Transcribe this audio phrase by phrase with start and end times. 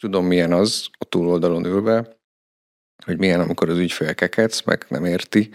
[0.00, 2.16] tudom milyen az a túloldalon ülve,
[3.04, 5.50] hogy milyen, amikor az ügyfél kekec, meg nem érti,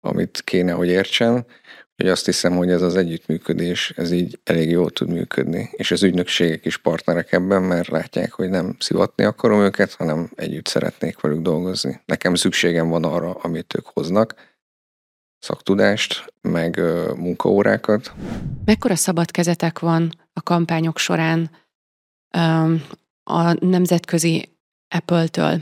[0.00, 1.46] amit kéne, hogy értsen,
[1.96, 5.68] hogy azt hiszem, hogy ez az együttműködés, ez így elég jól tud működni.
[5.72, 10.66] És az ügynökségek is partnerek ebben, mert látják, hogy nem szivatni akarom őket, hanem együtt
[10.66, 12.00] szeretnék velük dolgozni.
[12.04, 14.34] Nekem szükségem van arra, amit ők hoznak,
[15.38, 16.80] szaktudást, meg
[17.16, 18.12] munkaórákat.
[18.64, 21.50] Mekkora szabad kezetek van a kampányok során
[23.24, 24.48] a nemzetközi
[24.88, 25.58] Apple-től?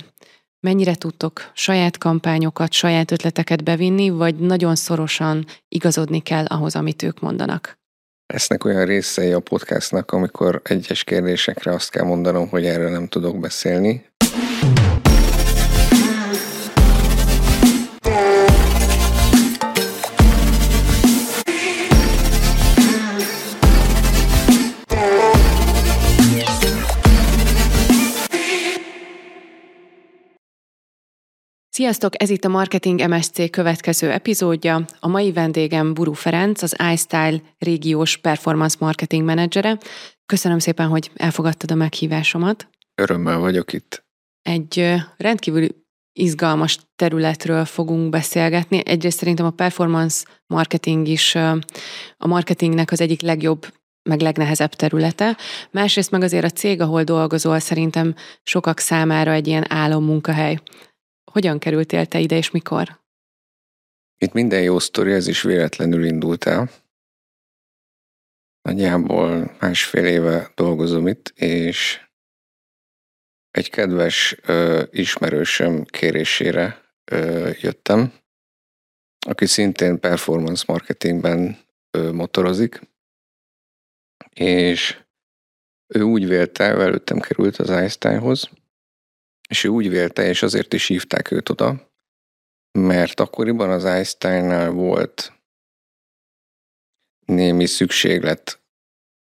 [0.61, 7.21] Mennyire tudtok saját kampányokat, saját ötleteket bevinni, vagy nagyon szorosan igazodni kell ahhoz, amit ők
[7.21, 7.79] mondanak?
[8.33, 13.41] Lesznek olyan részei a podcastnak, amikor egyes kérdésekre azt kell mondanom, hogy erről nem tudok
[13.41, 14.07] beszélni,
[31.79, 34.85] Sziasztok, ez itt a Marketing MSC következő epizódja.
[35.01, 39.79] A mai vendégem Buru Ferenc, az iStyle régiós performance marketing menedzsere.
[40.27, 42.69] Köszönöm szépen, hogy elfogadtad a meghívásomat.
[42.95, 44.05] Örömmel vagyok itt.
[44.43, 45.69] Egy rendkívül
[46.13, 48.83] izgalmas területről fogunk beszélgetni.
[48.87, 51.35] Egyrészt szerintem a performance marketing is
[52.17, 53.67] a marketingnek az egyik legjobb
[54.09, 55.37] meg legnehezebb területe.
[55.71, 60.59] Másrészt meg azért a cég, ahol dolgozol, szerintem sokak számára egy ilyen álom munkahely.
[61.39, 63.01] Hogyan kerültél te ide, és mikor?
[64.17, 66.71] Itt minden jó sztori, ez is véletlenül indult el.
[68.63, 72.01] Nagyjából másfél éve dolgozom itt, és
[73.51, 78.13] egy kedves ö, ismerősöm kérésére ö, jöttem,
[79.27, 81.59] aki szintén performance marketingben
[81.91, 82.81] ö, motorozik,
[84.35, 85.01] és
[85.87, 88.51] ő úgy vélte, előttem került az Einsteinhoz,
[89.49, 91.91] és ő úgy vélte, és azért is hívták őt oda,
[92.79, 95.33] mert akkoriban az Einsteinnál volt
[97.27, 98.61] némi szükséglet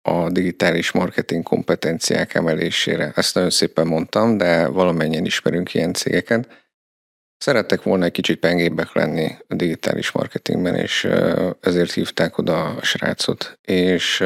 [0.03, 3.13] a digitális marketing kompetenciák emelésére.
[3.15, 6.69] Ezt nagyon szépen mondtam, de valamennyien ismerünk ilyen cégeket.
[7.37, 11.05] Szerettek volna egy kicsit pengébbek lenni a digitális marketingben, és
[11.61, 13.59] ezért hívták oda a srácot.
[13.63, 14.21] És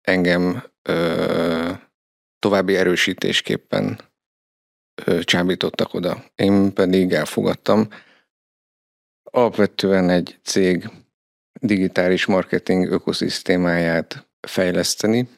[0.00, 0.64] engem
[2.38, 4.00] további erősítésképpen
[5.22, 6.24] csábítottak oda.
[6.34, 7.88] Én pedig elfogadtam.
[9.30, 10.90] Alapvetően egy cég
[11.60, 15.28] digitális marketing ökoszisztémáját fejleszteni.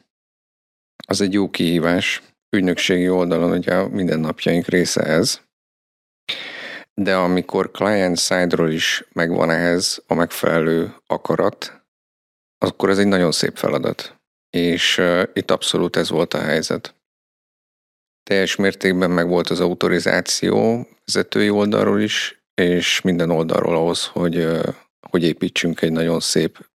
[1.07, 2.21] Az egy jó kihívás.
[2.55, 5.41] Ügynökségi oldalon ugye a mindennapjaink része ez.
[6.93, 11.85] De amikor client side-ról is megvan ehhez a megfelelő akarat,
[12.57, 14.15] akkor ez egy nagyon szép feladat.
[14.49, 17.00] És uh, itt abszolút ez volt a helyzet
[18.31, 24.47] teljes mértékben meg volt az autorizáció vezetői oldalról is, és minden oldalról ahhoz, hogy,
[25.09, 26.65] hogy építsünk egy nagyon szép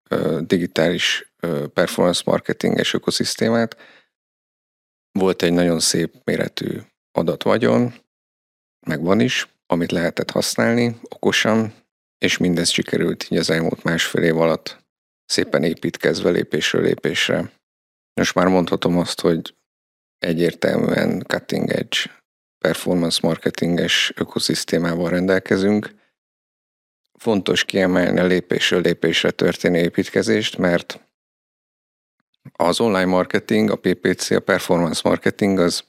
[0.40, 1.32] digitális
[1.72, 3.76] performance marketinges ökoszisztémát.
[5.12, 6.80] Volt egy nagyon szép méretű
[7.12, 7.94] adatvagyon,
[8.86, 11.74] meg van is, amit lehetett használni okosan,
[12.18, 14.84] és mindez sikerült így az elmúlt másfél év alatt
[15.24, 17.52] szépen építkezve lépésről lépésre.
[18.14, 19.54] Most már mondhatom azt, hogy
[20.26, 21.98] egyértelműen cutting edge
[22.58, 25.94] performance marketinges ökoszisztémával rendelkezünk.
[27.18, 31.00] Fontos kiemelni a lépésről lépésre történő építkezést, mert
[32.52, 35.84] az online marketing, a PPC, a performance marketing az,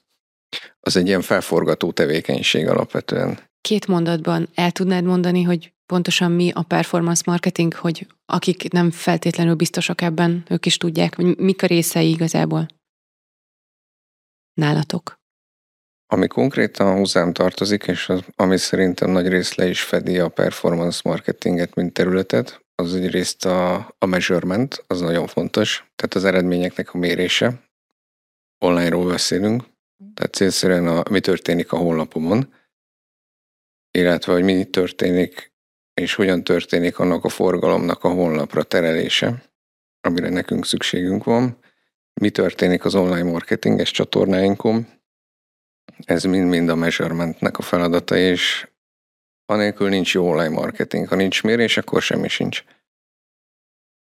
[0.79, 3.39] az egy ilyen felforgató tevékenység alapvetően.
[3.61, 9.55] Két mondatban el tudnád mondani, hogy pontosan mi a performance marketing, hogy akik nem feltétlenül
[9.55, 12.67] biztosak ebben, ők is tudják, hogy mik a részei igazából?
[14.57, 15.15] Nálatok?
[16.13, 21.01] Ami konkrétan hozzám tartozik, és az, ami szerintem nagy rész le is fedi a performance
[21.03, 26.97] marketinget, mint területet, az egyrészt a, a measurement, az nagyon fontos, tehát az eredményeknek a
[26.97, 27.63] mérése.
[28.65, 29.63] Online-ról beszélünk,
[30.13, 32.53] tehát célszerűen a, mi történik a honlapomon,
[33.91, 35.51] illetve hogy mi történik,
[35.93, 39.43] és hogyan történik annak a forgalomnak a honlapra terelése,
[40.01, 41.57] amire nekünk szükségünk van,
[42.19, 44.87] mi történik az online marketinges csatornáinkon.
[46.05, 48.67] Ez mind-mind a measurementnek a feladata, és
[49.45, 51.07] anélkül nincs jó online marketing.
[51.07, 52.63] Ha nincs mérés, akkor semmi sincs.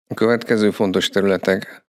[0.08, 1.84] A következő fontos területek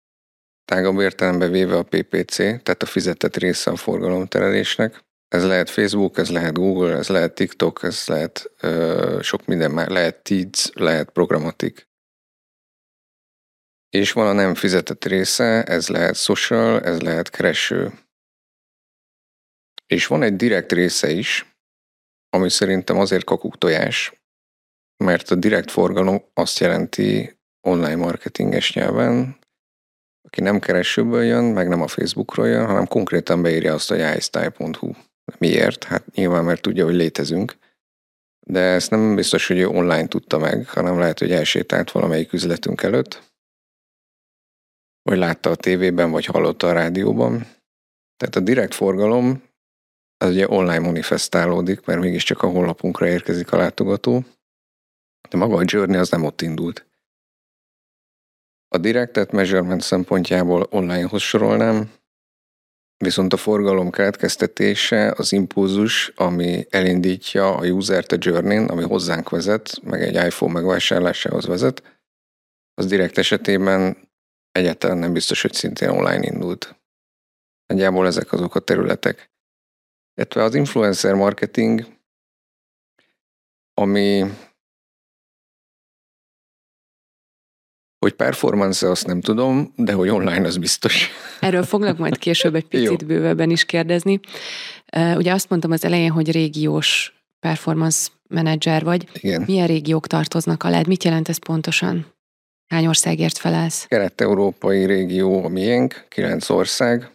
[0.65, 5.05] tágabb értelembe véve a PPC, tehát a fizetett része a forgalomterelésnek.
[5.29, 9.89] Ez lehet Facebook, ez lehet Google, ez lehet TikTok, ez lehet ö, sok minden már,
[9.89, 11.90] lehet Teads, lehet programatik.
[13.91, 17.93] És van a nem fizetett része, ez lehet social, ez lehet kereső.
[19.87, 21.57] És van egy direkt része is,
[22.31, 24.13] ami szerintem azért kakuk tojás,
[25.05, 29.39] mert a direkt forgalom azt jelenti online marketinges nyelven,
[30.23, 34.93] aki nem keresőből jön, meg nem a Facebookról jön, hanem konkrétan beírja azt, hogy iStyle.hu.
[35.39, 35.85] Miért?
[35.85, 37.57] Hát nyilván, mert tudja, hogy létezünk.
[38.47, 42.83] De ezt nem biztos, hogy ő online tudta meg, hanem lehet, hogy elsétált valamelyik üzletünk
[42.83, 43.30] előtt,
[45.11, 47.47] vagy látta a tévében, vagy hallotta a rádióban.
[48.17, 49.43] Tehát a direkt forgalom
[50.17, 54.25] az ugye online manifestálódik, mert mégiscsak a honlapunkra érkezik a látogató,
[55.31, 56.87] de maga a journey az nem ott indult.
[58.69, 61.93] A directed measurement szempontjából onlinehoz sorolnám,
[62.97, 69.83] viszont a forgalom keletkeztetése, az impulzus, ami elindítja a usert a journey ami hozzánk vezet,
[69.83, 71.83] meg egy iPhone megvásárlásához vezet,
[72.75, 74.09] az direkt esetében
[74.53, 76.81] egyáltalán nem biztos, hogy szintén online indult.
[77.67, 79.31] Nagyjából ezek azok a területek.
[80.15, 81.87] Illetve az influencer marketing,
[83.75, 84.25] ami
[88.07, 91.09] Hogy performance azt nem tudom, de hogy online az biztos.
[91.41, 94.21] Erről foglak majd később egy picit bővebben is kérdezni.
[95.17, 99.09] Ugye azt mondtam az elején, hogy régiós performance menedzser vagy.
[99.13, 99.43] Igen.
[99.47, 100.81] Milyen régiók tartoznak alá?
[100.87, 102.07] Mit jelent ez pontosan?
[102.71, 103.87] Hány országért felelsz?
[103.87, 107.11] Kelet-európai régió a miénk, kilenc ország.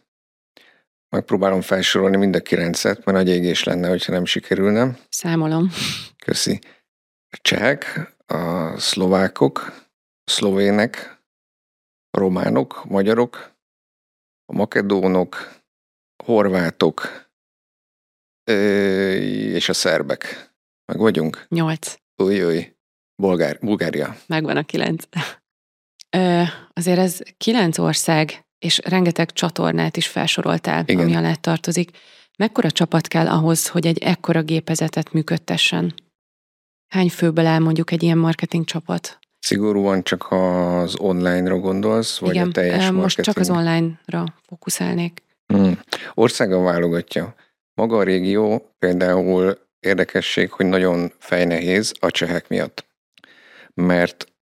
[1.10, 4.98] Megpróbálom felsorolni mind a kilencet, mert nagy égés lenne, hogyha nem sikerülne.
[5.10, 5.70] Számolom.
[6.26, 6.60] Köszi.
[7.30, 9.84] A csehek, a szlovákok,
[10.24, 11.22] szlovének,
[12.10, 13.52] a románok, a magyarok,
[14.46, 15.62] a makedónok,
[16.16, 17.28] a horvátok
[18.44, 20.52] és a szerbek.
[20.86, 21.46] Meg vagyunk?
[21.50, 21.96] Nyolc.
[22.16, 22.76] Új, új.
[23.22, 24.16] Bulgár, Bulgária.
[24.28, 25.04] Megvan a kilenc.
[26.74, 31.04] Azért ez kilenc ország, és rengeteg csatornát is felsoroltál, Igen.
[31.04, 31.90] ami alá tartozik.
[32.38, 35.94] Mekkora csapat kell ahhoz, hogy egy ekkora gépezetet működtessen?
[36.88, 39.20] Hány főből áll mondjuk egy ilyen marketing csapat?
[39.40, 43.26] Szigorúan csak az online-ra gondolsz, vagy Igen, a teljes most marketing?
[43.26, 45.24] csak az online-ra fókuszálnék.
[45.54, 45.80] Hmm.
[46.14, 47.36] Országon válogatja.
[47.74, 52.86] Maga a régió például érdekesség, hogy nagyon fejnehéz a csehek miatt.
[53.74, 54.35] Mert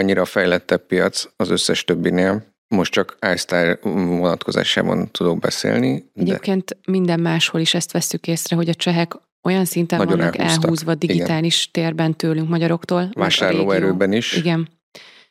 [0.00, 6.10] annyira fejlettebb piac az összes többinél, most csak iStyle vonatkozásában tudok beszélni.
[6.14, 6.92] Egyébként de...
[6.92, 9.12] minden máshol is ezt veszük észre, hogy a csehek
[9.42, 10.64] olyan szinten Nagyon vannak elhúztak.
[10.64, 11.84] elhúzva digitális Igen.
[11.84, 13.10] térben tőlünk magyaroktól.
[13.12, 14.36] Vásárlóerőben is.
[14.36, 14.68] Igen.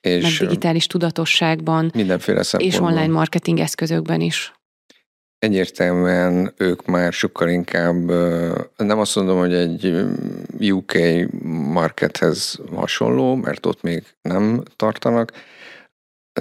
[0.01, 1.91] És meg digitális tudatosságban.
[1.93, 4.53] Mindenféle És online marketing eszközökben is.
[5.39, 8.09] Egyértelműen ők már sokkal inkább,
[8.77, 10.05] nem azt mondom, hogy egy
[10.71, 10.93] UK
[11.73, 15.31] markethez hasonló, mert ott még nem tartanak,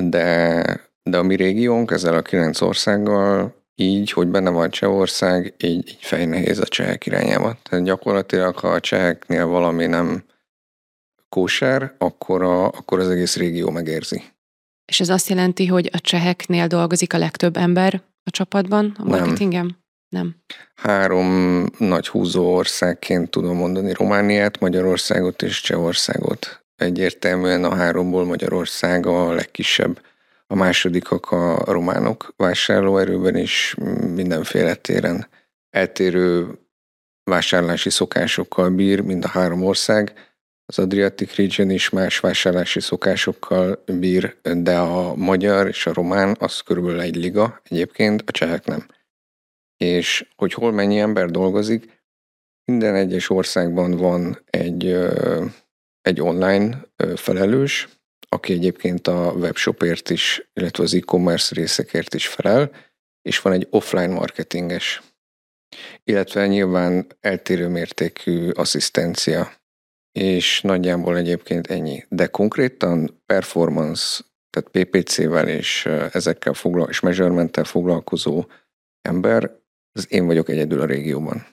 [0.01, 0.63] de,
[1.03, 5.99] de a mi régiónk ezzel a kilenc országgal így, hogy benne van Csehország, így, így
[6.01, 7.57] fejnehéz a csehek irányába.
[7.63, 10.25] Tehát gyakorlatilag, ha a cseheknél valami nem
[11.29, 14.23] kóser, akkor, a, akkor az egész régió megérzi.
[14.85, 19.65] És ez azt jelenti, hogy a cseheknél dolgozik a legtöbb ember a csapatban, a marketingem?
[19.65, 19.77] Nem.
[20.09, 20.37] Nem.
[20.75, 26.65] Három nagy húzó országként tudom mondani Romániát, Magyarországot és Csehországot.
[26.77, 30.01] Egyértelműen a háromból Magyarország a legkisebb
[30.47, 33.75] a másodikak a románok vásárlóerőben is
[34.15, 35.29] mindenféle téren
[35.71, 36.59] eltérő
[37.25, 40.28] vásárlási szokásokkal bír, mind a három ország.
[40.71, 46.61] Az Adriatic Region is más vásárlási szokásokkal bír, de a magyar és a román az
[46.61, 48.87] körülbelül egy liga egyébként, a csehek nem.
[49.77, 52.03] És hogy hol mennyi ember dolgozik,
[52.65, 54.99] minden egyes országban van egy,
[56.01, 56.85] egy online
[57.17, 57.89] felelős,
[58.29, 62.71] aki egyébként a webshopért is, illetve az e-commerce részekért is felel,
[63.23, 65.03] és van egy offline marketinges,
[66.05, 69.57] illetve nyilván eltérő mértékű asszisztencia,
[70.13, 72.05] és nagyjából egyébként ennyi.
[72.09, 78.45] De konkrétan performance, tehát PPC-vel és ezekkel foglal, és measurement foglalkozó
[79.03, 79.57] ember,
[79.93, 81.47] az én vagyok egyedül a régióban.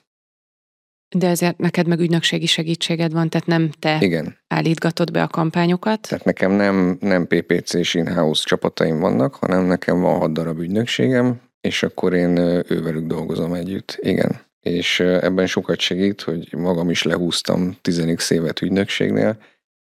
[1.16, 4.38] De ezért neked meg ügynökségi segítséged van, tehát nem te Igen.
[4.48, 6.00] állítgatod be a kampányokat.
[6.00, 11.40] Tehát nekem nem, nem PPC és in-house csapataim vannak, hanem nekem van hat darab ügynökségem,
[11.60, 12.36] és akkor én
[12.68, 13.98] ővelük dolgozom együtt.
[14.00, 14.40] Igen.
[14.66, 19.38] És ebben sokat segít, hogy magam is lehúztam 10 évet ügynökségnél,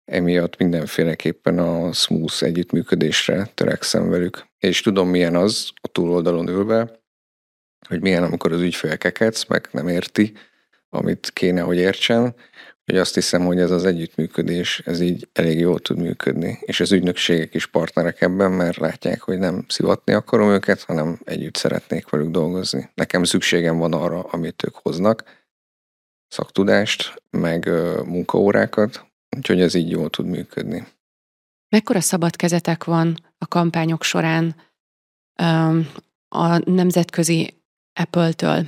[0.05, 4.45] emiatt mindenféleképpen a smooth együttműködésre törekszem velük.
[4.59, 6.99] És tudom, milyen az a túloldalon ülve,
[7.87, 10.33] hogy milyen, amikor az ügyfél kekec, meg nem érti,
[10.89, 12.35] amit kéne, hogy értsen,
[12.91, 16.57] Úgyhogy azt hiszem, hogy ez az együttműködés, ez így elég jól tud működni.
[16.61, 21.55] És az ügynökségek is partnerek ebben, mert látják, hogy nem szivatni akarom őket, hanem együtt
[21.55, 22.89] szeretnék velük dolgozni.
[22.93, 25.23] Nekem szükségem van arra, amit ők hoznak,
[26.27, 27.69] szaktudást, meg
[28.05, 29.05] munkaórákat,
[29.37, 30.87] úgyhogy ez így jól tud működni.
[31.69, 34.55] Mekkora szabad kezetek van a kampányok során
[36.27, 38.63] a nemzetközi Apple-től?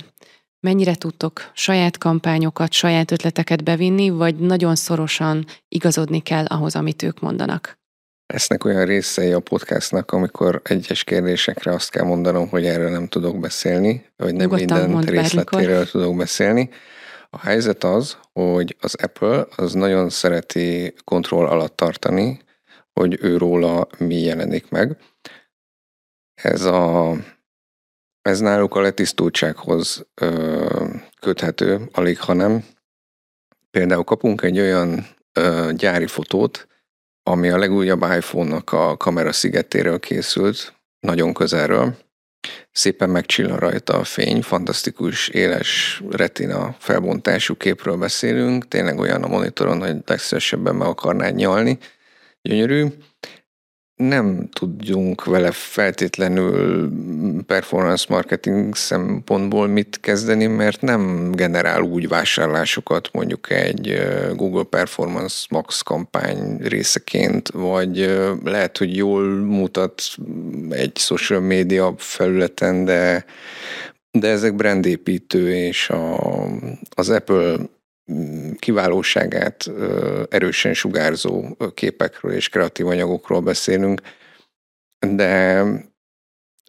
[0.64, 7.20] Mennyire tudtok saját kampányokat, saját ötleteket bevinni, vagy nagyon szorosan igazodni kell ahhoz, amit ők
[7.20, 7.78] mondanak?
[8.26, 13.40] Lesznek olyan részei a podcastnak, amikor egyes kérdésekre azt kell mondanom, hogy erről nem tudok
[13.40, 15.90] beszélni, vagy nem Nyugodtan minden részletéről bármikor.
[15.90, 16.70] tudok beszélni.
[17.30, 22.40] A helyzet az, hogy az Apple az nagyon szereti kontroll alatt tartani,
[22.92, 24.96] hogy ő róla mi jelenik meg.
[26.34, 27.16] Ez a
[28.24, 30.86] ez náluk a letisztultsághoz ö,
[31.20, 32.64] köthető, alig ha nem.
[33.70, 36.66] Például kapunk egy olyan ö, gyári fotót,
[37.22, 41.96] ami a legújabb iPhone-nak a kamera szigetéről készült, nagyon közelről.
[42.72, 49.80] Szépen megcsillan rajta a fény, fantasztikus, éles retina felbontású képről beszélünk, tényleg olyan a monitoron,
[49.80, 51.78] hogy legszívesebben meg akarnád nyalni.
[52.42, 52.86] Gyönyörű
[53.96, 56.90] nem tudjunk vele feltétlenül
[57.46, 64.02] performance marketing szempontból mit kezdeni, mert nem generál úgy vásárlásokat mondjuk egy
[64.34, 70.02] Google Performance Max kampány részeként, vagy lehet, hogy jól mutat
[70.70, 73.24] egy social media felületen, de
[74.18, 76.44] de ezek brandépítő, és a,
[76.94, 77.56] az Apple
[78.58, 79.70] kiválóságát
[80.28, 84.00] erősen sugárzó képekről és kreatív anyagokról beszélünk,
[84.98, 85.62] de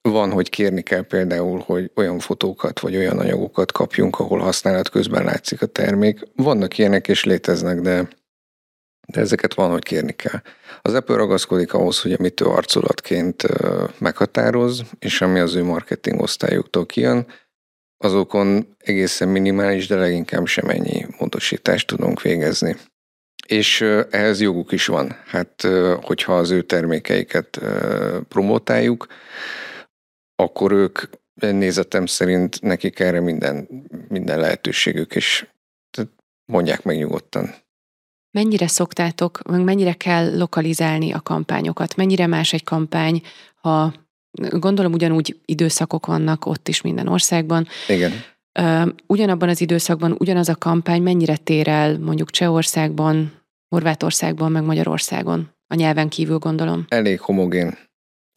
[0.02, 5.24] van, hogy kérni kell például, hogy olyan fotókat vagy olyan anyagokat kapjunk, ahol használat közben
[5.24, 6.20] látszik a termék.
[6.36, 8.08] Vannak ilyenek és léteznek, de,
[9.08, 10.42] de ezeket van, hogy kérni kell.
[10.82, 13.44] Az Apple ragaszkodik ahhoz, hogy amit ő arculatként
[14.00, 17.28] meghatároz, és ami az ő marketing osztályuktól kijön,
[17.98, 22.76] azokon egészen minimális, de leginkább semennyi módosítást tudunk végezni.
[23.48, 25.16] És ehhez joguk is van.
[25.26, 25.68] Hát,
[26.02, 27.60] hogyha az ő termékeiket
[28.28, 29.08] promotáljuk,
[30.36, 31.00] akkor ők
[31.34, 33.68] nézetem szerint nekik erre minden,
[34.08, 35.48] minden lehetőségük, és
[36.46, 37.56] mondják meg nyugodtan.
[38.32, 41.96] Mennyire szoktátok, mennyire kell lokalizálni a kampányokat?
[41.96, 43.22] Mennyire más egy kampány,
[43.56, 43.94] ha
[44.50, 47.68] Gondolom ugyanúgy időszakok vannak ott is minden országban.
[47.88, 48.12] Igen.
[49.08, 53.32] Ugyanabban az időszakban ugyanaz a kampány mennyire tér el mondjuk Csehországban,
[53.70, 55.50] Horvátországban, meg Magyarországon?
[55.68, 56.86] A nyelven kívül gondolom.
[56.88, 57.78] Elég homogén.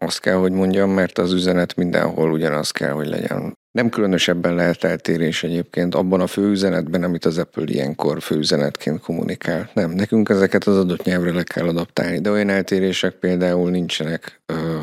[0.02, 3.57] Azt kell, hogy mondjam, mert az üzenet mindenhol ugyanaz kell, hogy legyen.
[3.71, 9.71] Nem különösebben lehet eltérés egyébként abban a főüzenetben, amit az Apple ilyenkor főüzenetként kommunikál.
[9.75, 14.40] Nem, nekünk ezeket az adott nyelvre le kell adaptálni, de olyan eltérések például nincsenek,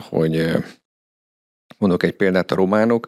[0.10, 0.52] hogy
[1.78, 3.08] Mondok egy példát, a románok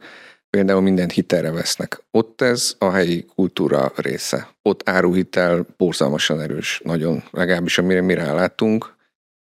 [0.49, 2.03] például mindent hitelre vesznek.
[2.11, 4.49] Ott ez a helyi kultúra része.
[4.61, 8.95] Ott áruhitel borzalmasan erős, nagyon, legalábbis amire mi ráláttunk,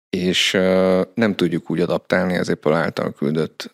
[0.10, 0.52] és
[1.14, 3.72] nem tudjuk úgy adaptálni az Apple által küldött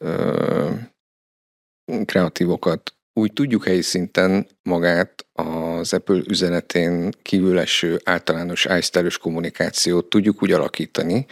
[2.06, 2.94] kreatívokat.
[3.14, 10.52] Úgy tudjuk helyi szinten magát az Apple üzenetén kívül eső általános iStyle kommunikációt tudjuk úgy
[10.52, 11.26] alakítani,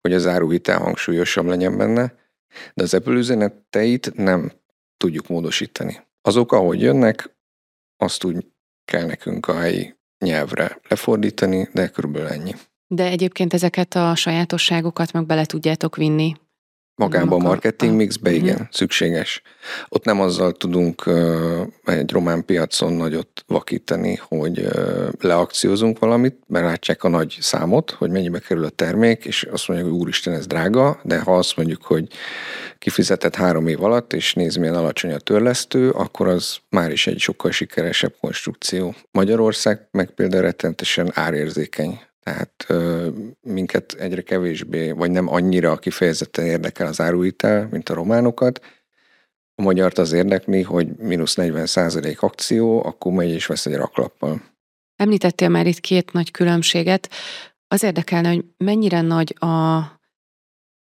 [0.00, 2.14] hogy az áruhitel hangsúlyosabb legyen benne,
[2.74, 4.52] de az Apple üzeneteit nem
[4.96, 6.00] tudjuk módosítani.
[6.22, 7.36] Azok, ahogy jönnek,
[7.96, 8.46] azt úgy
[8.84, 9.94] kell nekünk a helyi
[10.24, 12.54] nyelvre lefordítani, de körülbelül ennyi.
[12.86, 16.34] De egyébként ezeket a sajátosságokat meg bele tudjátok vinni
[16.96, 18.44] Magába a marketing mixbe, uh-huh.
[18.44, 19.42] igen, szükséges.
[19.88, 21.10] Ott nem azzal tudunk
[21.84, 24.68] egy román piacon nagyot vakítani, hogy
[25.20, 29.90] leakciózunk valamit, mert látják a nagy számot, hogy mennyibe kerül a termék, és azt mondjuk,
[29.90, 32.08] hogy úristen, ez drága, de ha azt mondjuk, hogy
[32.78, 37.18] kifizetett három év alatt, és nézd, milyen alacsony a törlesztő, akkor az már is egy
[37.18, 38.94] sokkal sikeresebb konstrukció.
[39.10, 42.66] Magyarország meg például rettentesen árérzékeny tehát
[43.40, 48.60] minket egyre kevésbé, vagy nem annyira kifejezetten érdekel az áruitel, mint a románokat.
[49.54, 54.42] A magyart az érdekli, hogy mínusz 40 százalék akció, akkor megy és vesz egy raklappal.
[54.96, 57.10] Említettél már itt két nagy különbséget.
[57.68, 59.82] Az érdekelne, hogy mennyire nagy a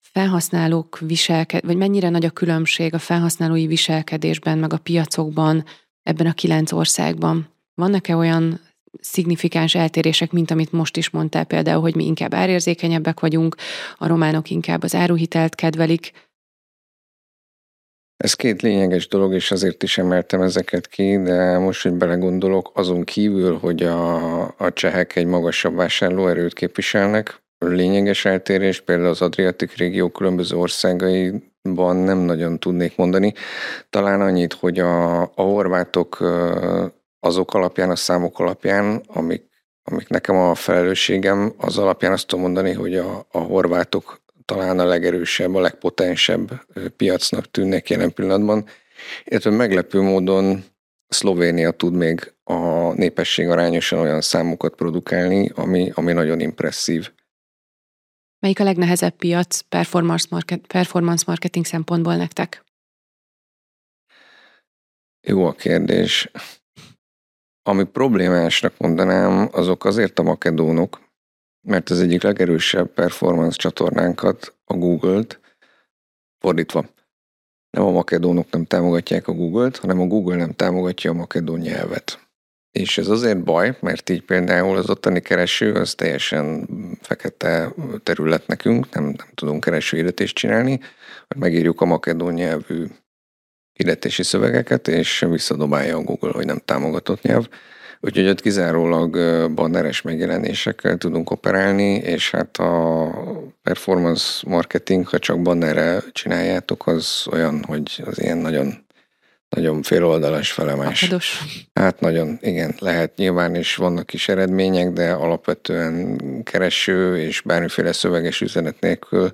[0.00, 5.64] felhasználók viselkedés, vagy mennyire nagy a különbség a felhasználói viselkedésben, meg a piacokban
[6.02, 7.48] ebben a kilenc országban.
[7.74, 8.60] Vannak-e olyan
[9.00, 13.54] szignifikáns eltérések, mint amit most is mondtál például, hogy mi inkább árérzékenyebbek vagyunk,
[13.96, 16.12] a románok inkább az áruhitelt kedvelik.
[18.16, 23.04] Ez két lényeges dolog, és azért is emeltem ezeket ki, de most, hogy belegondolok, azon
[23.04, 30.08] kívül, hogy a, a csehek egy magasabb vásárlóerőt képviselnek, lényeges eltérés például az Adriatik régió
[30.08, 33.32] különböző országaiban nem nagyon tudnék mondani.
[33.90, 36.18] Talán annyit, hogy a, a horvátok
[37.24, 39.42] azok alapján, a számok alapján, amik,
[39.82, 44.84] amik nekem a felelősségem, az alapján azt tudom mondani, hogy a, a horvátok talán a
[44.84, 46.50] legerősebb, a legpotensebb
[46.96, 48.66] piacnak tűnnek jelen pillanatban,
[49.24, 50.64] illetve meglepő módon
[51.08, 57.12] Szlovénia tud még a népesség arányosan olyan számokat produkálni, ami, ami nagyon impresszív.
[58.38, 62.64] Melyik a legnehezebb piac performance, market, performance marketing szempontból nektek?
[65.20, 66.30] Jó a kérdés.
[67.62, 71.00] Ami problémásnak mondanám, azok azért a makedónok,
[71.68, 75.40] mert az egyik legerősebb performance csatornánkat, a Google-t,
[76.38, 76.84] fordítva,
[77.70, 82.30] nem a makedónok nem támogatják a Google-t, hanem a Google nem támogatja a makedón nyelvet.
[82.70, 86.68] És ez azért baj, mert így például az ottani kereső az teljesen
[87.00, 90.80] fekete terület nekünk, nem, nem tudunk keresőhirdetést csinálni,
[91.28, 92.86] hogy megírjuk a makedón nyelvű
[93.72, 97.48] hirdetési szövegeket, és visszadobálja a Google, hogy nem támogatott nyelv.
[98.00, 99.10] Úgyhogy ott kizárólag
[99.54, 103.10] banneres megjelenésekkel tudunk operálni, és hát a
[103.62, 108.84] performance marketing, ha csak bannerre csináljátok, az olyan, hogy az ilyen nagyon
[109.56, 111.02] nagyon féloldalas felemás.
[111.02, 111.42] Akados.
[111.74, 118.40] Hát nagyon, igen, lehet nyilván is vannak is eredmények, de alapvetően kereső és bármiféle szöveges
[118.40, 119.32] üzenet nélkül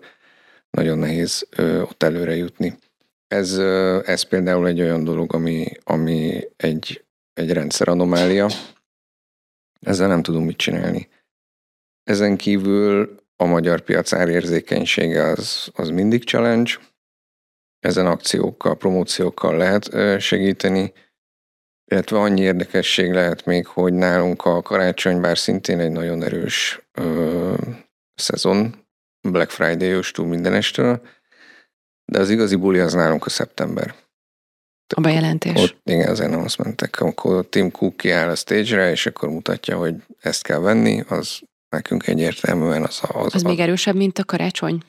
[0.70, 2.78] nagyon nehéz ö, ott előre jutni.
[3.28, 3.58] Ez,
[4.08, 7.02] ez például egy olyan dolog, ami, ami egy
[7.38, 8.48] egy rendszer anomália.
[9.80, 11.08] Ezzel nem tudunk mit csinálni.
[12.02, 16.72] Ezen kívül a magyar piac árérzékenysége az, az mindig challenge.
[17.78, 20.92] Ezen akciókkal, promóciókkal lehet segíteni,
[21.90, 27.54] illetve annyi érdekesség lehet még, hogy nálunk a karácsony, bár szintén egy nagyon erős ö,
[28.14, 28.86] szezon,
[29.28, 31.02] Black Friday-os túl mindenestől,
[32.08, 33.94] de az igazi buli az nálunk a szeptember.
[34.94, 35.62] A bejelentés.
[35.62, 40.42] Ott, igen, az announcementek, amikor Tim Cook kiáll a stage-re, és akkor mutatja, hogy ezt
[40.42, 43.18] kell venni, az nekünk egyértelműen az a...
[43.18, 44.82] Az, az a, még erősebb, mint a karácsony?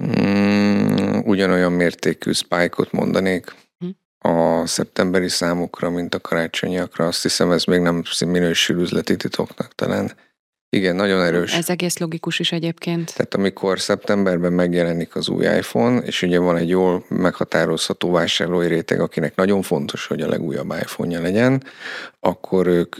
[0.00, 3.88] Mm, ugyanolyan mértékű spike-ot mondanék hm.
[4.28, 7.06] a szeptemberi számokra, mint a karácsonyiakra.
[7.06, 10.12] Azt hiszem, ez még nem minősül üzleti titoknak talán.
[10.72, 11.54] Igen, nagyon erős.
[11.54, 13.14] Ez egész logikus is egyébként.
[13.14, 19.00] Tehát amikor szeptemberben megjelenik az új iPhone, és ugye van egy jól meghatározható vásárlói réteg,
[19.00, 21.62] akinek nagyon fontos, hogy a legújabb iPhone-ja legyen,
[22.20, 22.96] akkor ők,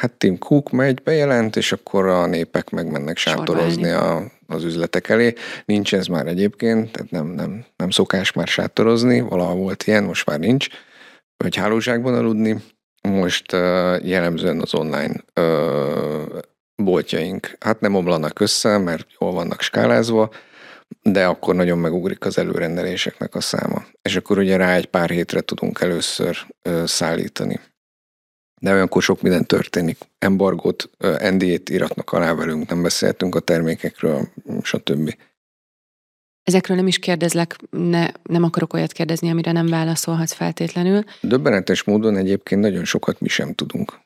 [0.00, 5.34] hát Tim Cook megy, bejelent, és akkor a népek megmennek sátorozni a, az üzletek elé.
[5.64, 10.26] Nincs ez már egyébként, tehát nem, nem, nem szokás már sátorozni, valaha volt ilyen, most
[10.26, 10.66] már nincs,
[11.36, 12.56] vagy hálózsákban aludni.
[13.02, 13.60] Most uh,
[14.04, 16.38] jellemzően az online uh,
[16.82, 20.30] boltjaink hát nem omlanak össze, mert jól vannak skálázva,
[21.02, 23.84] de akkor nagyon megugrik az előrendeléseknek a száma.
[24.02, 27.60] És akkor ugye rá egy pár hétre tudunk először ö, szállítani.
[28.60, 29.98] De olyankor sok minden történik.
[30.18, 30.90] Embargót,
[31.30, 34.28] ND-t iratnak alá velünk, nem beszéltünk a termékekről,
[34.62, 35.16] stb.
[36.42, 41.04] Ezekről nem is kérdezlek, ne, nem akarok olyat kérdezni, amire nem válaszolhatsz feltétlenül.
[41.20, 44.00] Döbbenetes módon egyébként nagyon sokat mi sem tudunk.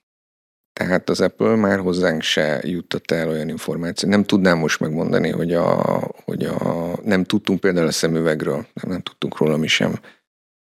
[0.73, 4.09] Tehát az Apple már hozzánk se juttat el olyan információ.
[4.09, 9.01] Nem tudnám most megmondani, hogy a, hogy a nem tudtunk például a szemüvegről, nem, nem
[9.01, 10.01] tudtunk róla mi sem.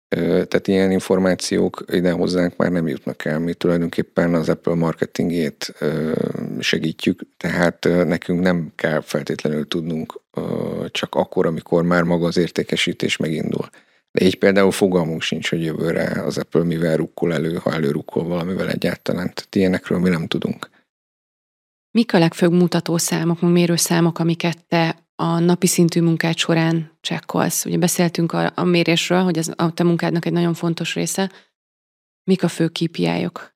[0.09, 3.39] Tehát ilyen információk ide hozzánk már nem jutnak el.
[3.39, 5.75] Mi tulajdonképpen az Apple marketingét
[6.59, 10.21] segítjük, tehát nekünk nem kell feltétlenül tudnunk
[10.91, 13.69] csak akkor, amikor már maga az értékesítés megindul.
[14.17, 18.69] De így például fogalmunk sincs, hogy jövőre az Apple mivel rukkol elő, ha előrukkol valamivel
[18.71, 19.35] egyáltalán.
[19.35, 20.71] Tehát ilyenekről mi nem tudunk.
[21.91, 27.65] Mik a legfőbb mutatószámok, mérőszámok, amiket te a napi szintű munkád során csekkolsz?
[27.65, 31.31] Ugye beszéltünk a, a mérésről, hogy ez a te munkádnak egy nagyon fontos része.
[32.25, 33.55] Mik a fő kpi -ok?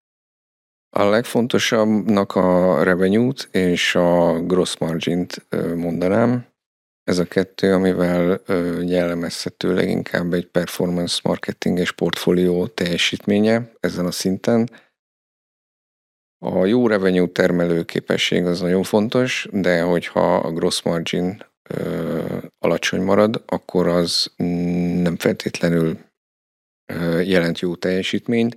[0.97, 5.47] A legfontosabbnak a revenue-t és a gross margin-t
[5.77, 6.50] mondanám.
[7.11, 8.43] Ez a kettő, amivel
[8.87, 14.71] jellemezhető leginkább egy performance marketing és portfólió teljesítménye ezen a szinten.
[16.39, 23.03] A jó revenue termelő képesség az nagyon fontos, de hogyha a gross margin ö, alacsony
[23.03, 24.33] marad, akkor az
[25.03, 25.99] nem feltétlenül
[26.93, 28.57] ö, jelent jó teljesítményt.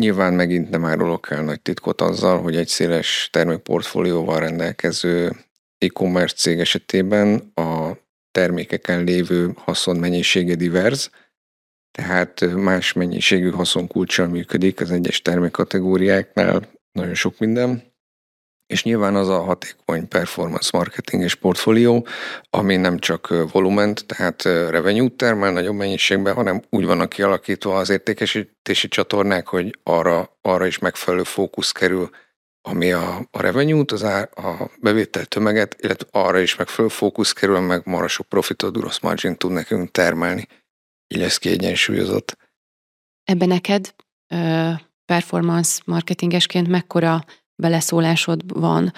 [0.00, 5.32] Nyilván megint nem árulok el nagy titkot azzal, hogy egy széles termékportfólióval rendelkező
[5.82, 7.90] e-commerce cég esetében a
[8.30, 11.10] termékeken lévő haszon mennyisége divers,
[11.98, 17.92] tehát más mennyiségű haszonkulcsal működik az egyes termékkategóriáknál, nagyon sok minden,
[18.66, 22.06] és nyilván az a hatékony performance marketing és portfólió,
[22.50, 28.88] ami nem csak volument, tehát revenue termel nagyobb mennyiségben, hanem úgy vannak kialakítva az értékesítési
[28.88, 32.10] csatornák, hogy arra, arra is megfelelő fókusz kerül,
[32.62, 37.60] ami a, a revenue-t, az ár, a bevétel tömeget, illetve arra is megfelelő fókusz kerül,
[37.60, 40.48] meg marasok profitot, gross margin tud nekünk termelni.
[41.08, 42.36] Így lesz kiegyensúlyozott.
[43.24, 43.94] Ebben neked
[45.04, 48.92] performance marketingesként mekkora beleszólásod van,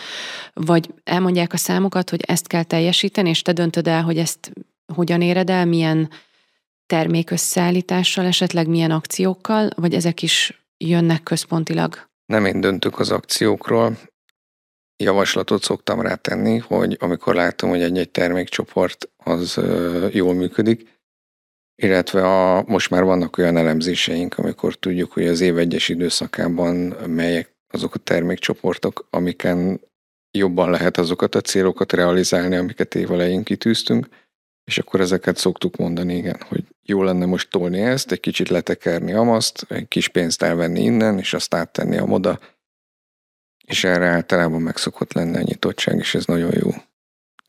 [0.53, 4.53] vagy elmondják a számokat, hogy ezt kell teljesíteni, és te döntöd el, hogy ezt
[4.95, 6.11] hogyan éred el, milyen
[6.87, 12.09] termékösszeállítással, esetleg milyen akciókkal, vagy ezek is jönnek központilag?
[12.27, 13.99] Nem én döntök az akciókról.
[14.97, 19.61] Javaslatot szoktam rátenni, hogy amikor látom, hogy egy-egy termékcsoport az
[20.11, 20.95] jól működik,
[21.83, 26.75] illetve a, most már vannak olyan elemzéseink, amikor tudjuk, hogy az év egyes időszakában
[27.07, 29.81] melyek azok a termékcsoportok, amiken
[30.31, 34.09] jobban lehet azokat a célokat realizálni, amiket évelején kitűztünk,
[34.65, 39.13] és akkor ezeket szoktuk mondani, igen, hogy jó lenne most tolni ezt, egy kicsit letekerni
[39.13, 42.39] amaszt, egy kis pénzt elvenni innen, és azt áttenni a moda,
[43.67, 46.71] és erre általában meg szokott lenni a nyitottság, és ez nagyon jó.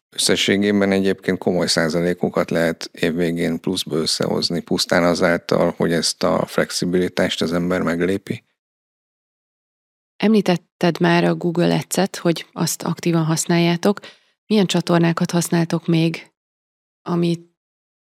[0.09, 7.53] Összességében egyébként komoly százalékokat lehet évvégén pluszba összehozni, pusztán azáltal, hogy ezt a flexibilitást az
[7.53, 8.43] ember meglépi.
[10.17, 13.99] Említetted már a Google Ads-et, hogy azt aktívan használjátok.
[14.45, 16.33] Milyen csatornákat használtok még,
[17.01, 17.54] amit,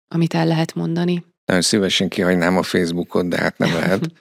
[0.08, 1.24] amit el lehet mondani?
[1.44, 4.12] Nagyon szívesen kihagynám a Facebookot, de hát nem lehet.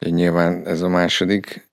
[0.00, 1.68] Nyilván ez a második.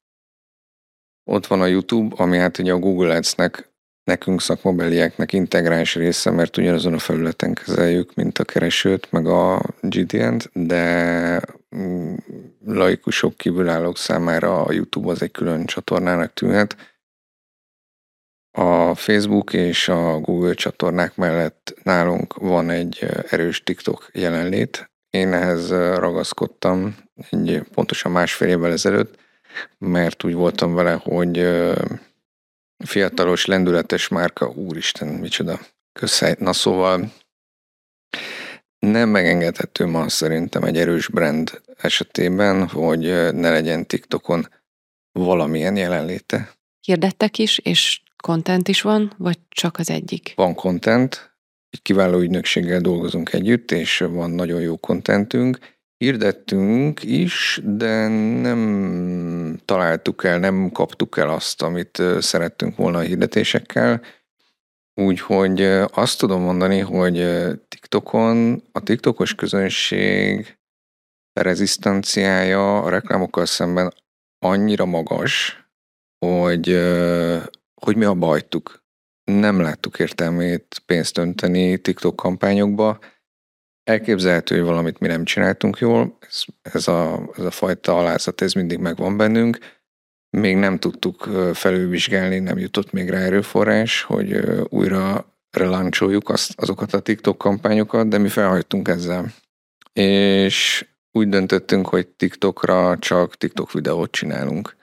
[1.24, 3.72] Ott van a YouTube, ami hát ugye a Google Ads-nek
[4.04, 10.50] nekünk szakmabelieknek integráns része, mert ugyanazon a felületen kezeljük, mint a keresőt, meg a GDN-t,
[10.54, 11.42] de
[11.76, 12.16] mm,
[12.66, 16.97] laikusok kívülállók számára a YouTube az egy külön csatornának tűnhet.
[18.60, 24.92] A Facebook és a Google csatornák mellett nálunk van egy erős TikTok jelenlét.
[25.10, 26.96] Én ehhez ragaszkodtam
[27.30, 29.20] egy pontosan másfél évvel ezelőtt,
[29.78, 31.48] mert úgy voltam vele, hogy
[32.86, 35.60] fiatalos, lendületes márka, úristen, micsoda
[35.94, 36.36] közhely.
[36.40, 37.12] Na szóval
[38.80, 43.02] nem megengedhető ma szerintem egy erős brand esetében, hogy
[43.34, 44.48] ne legyen TikTokon
[45.12, 46.52] valamilyen jelenléte.
[46.82, 50.34] Hirdettek is, és content is van, vagy csak az egyik?
[50.36, 51.38] Van content,
[51.70, 55.60] egy kiváló ügynökséggel dolgozunk együtt, és van nagyon jó contentünk,
[55.98, 58.08] Hirdettünk is, de
[58.42, 64.02] nem találtuk el, nem kaptuk el azt, amit szerettünk volna a hirdetésekkel.
[64.94, 65.62] Úgyhogy
[65.92, 67.16] azt tudom mondani, hogy
[67.68, 70.58] TikTokon a TikTokos közönség
[71.34, 73.94] rezisztanciája a reklámokkal szemben
[74.40, 75.66] annyira magas,
[76.26, 76.70] hogy,
[77.82, 78.86] hogy mi a bajtuk.
[79.24, 83.00] Nem láttuk értelmét pénzt önteni TikTok kampányokba,
[83.88, 88.54] Elképzelhető, hogy valamit mi nem csináltunk jól, ez, ez, a, ez a fajta alázat, ez
[88.54, 89.58] mindig megvan bennünk.
[90.30, 97.00] Még nem tudtuk felülvizsgálni, nem jutott még rá erőforrás, hogy újra relancsoljuk azt, azokat a
[97.00, 99.34] TikTok kampányokat, de mi felhagytunk ezzel.
[99.94, 104.76] És úgy döntöttünk, hogy TikTokra csak TikTok videót csinálunk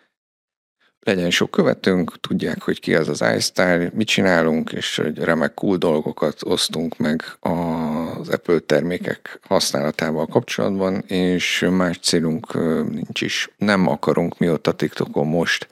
[1.05, 5.77] legyen sok követőnk, tudják, hogy ki az az iStyle, mit csinálunk, és hogy remek cool
[5.77, 12.55] dolgokat osztunk meg az Apple termékek használatával kapcsolatban, és más célunk
[12.91, 13.51] nincs is.
[13.57, 15.69] Nem akarunk mi ott a TikTokon most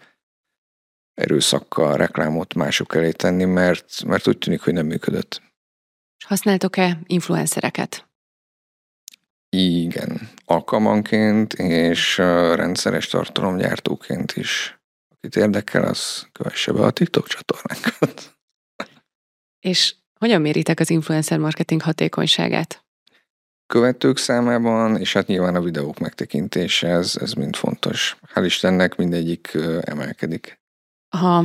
[1.15, 5.43] erőszakkal reklámot mások elé tenni, mert, mert úgy tűnik, hogy nem működött.
[6.25, 8.07] Használtok-e influencereket?
[9.57, 12.19] Igen, alkalmanként és
[12.55, 14.82] rendszeres tartalomgyártóként is
[15.23, 18.39] akit érdekel, az kövesse be a TikTok csatornánkat.
[19.61, 22.85] És hogyan méritek az influencer marketing hatékonyságát?
[23.67, 28.17] Követők számában, és hát nyilván a videók megtekintése, ez, ez mind fontos.
[28.35, 30.61] Hál' Istennek mindegyik emelkedik.
[31.17, 31.45] Ha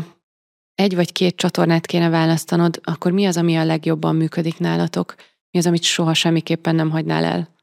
[0.75, 5.15] egy vagy két csatornát kéne választanod, akkor mi az, ami a legjobban működik nálatok?
[5.51, 7.55] Mi az, amit soha semmiképpen nem hagynál el?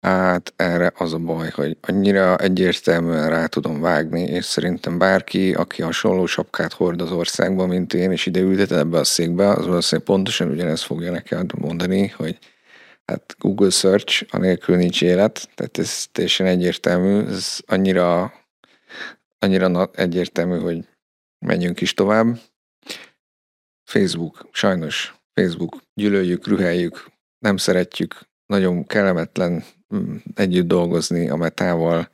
[0.00, 5.82] Hát erre az a baj, hogy annyira egyértelműen rá tudom vágni, és szerintem bárki, aki
[5.82, 10.06] hasonló sapkát hord az országban, mint én, és ide ültet ebbe a székbe, az valószínűleg
[10.06, 12.38] pontosan ugyanezt fogja neked mondani, hogy
[13.04, 18.32] hát Google Search, anélkül nincs élet, tehát ez teljesen egyértelmű, ez annyira,
[19.38, 20.88] annyira egyértelmű, hogy
[21.46, 22.38] menjünk is tovább.
[23.84, 28.14] Facebook, sajnos Facebook, gyűlöljük, rüheljük, nem szeretjük,
[28.46, 29.64] nagyon kellemetlen
[30.34, 32.10] együtt dolgozni a metával,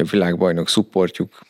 [0.00, 1.40] a világbajnok szupportjuk,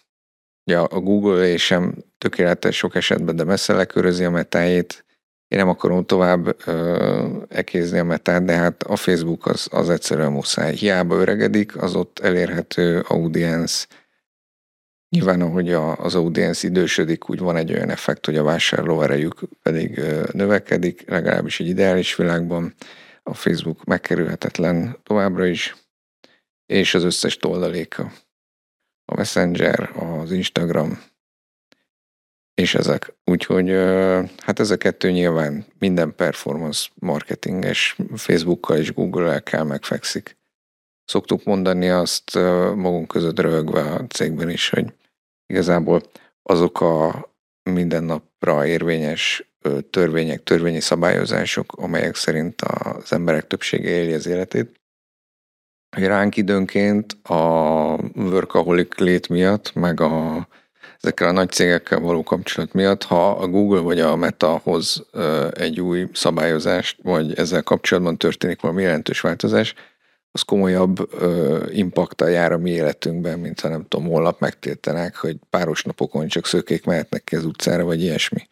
[0.65, 5.05] ugye a Google sem tökéletes sok esetben, de messze lekörözi a metájét,
[5.53, 10.33] én nem akarom tovább ö, ekézni a metát, de hát a Facebook az, az egyszerűen
[10.33, 10.75] muszáj.
[10.75, 13.87] Hiába öregedik, az ott elérhető audience.
[15.09, 19.99] Nyilván, ahogy a, az audience idősödik, úgy van egy olyan effekt, hogy a vásárlóerejük pedig
[19.99, 22.75] ö, növekedik, legalábbis egy ideális világban.
[23.23, 25.77] A Facebook megkerülhetetlen továbbra is,
[26.67, 28.13] és az összes toldaléka.
[29.05, 31.03] A Messenger, az Instagram,
[32.55, 33.15] és ezek.
[33.25, 33.71] Úgyhogy
[34.39, 40.37] hát ez a kettő nyilván minden performance marketinges Facebookkal és Google-el kell megfekszik.
[41.05, 42.35] Szoktuk mondani azt
[42.75, 44.95] magunk között röhögve a cégben is, hogy
[45.47, 46.03] igazából
[46.43, 47.31] azok a
[47.63, 49.52] mindennapra érvényes
[49.91, 54.81] törvények, törvényi szabályozások, amelyek szerint az emberek többsége éli az életét,
[55.97, 57.43] ránk időnként a
[58.15, 60.49] workaholic lét miatt, meg a
[61.01, 65.07] ezekkel a nagy cégekkel való kapcsolat miatt, ha a Google vagy a Meta hoz
[65.53, 69.75] egy új szabályozást, vagy ezzel kapcsolatban történik valami jelentős változás,
[70.35, 75.37] az komolyabb ö, impakta jár a mi életünkben, mint ha nem tudom, holnap megtiltanák, hogy
[75.51, 78.47] páros napokon csak szőkék mehetnek ki az utcára, vagy ilyesmi.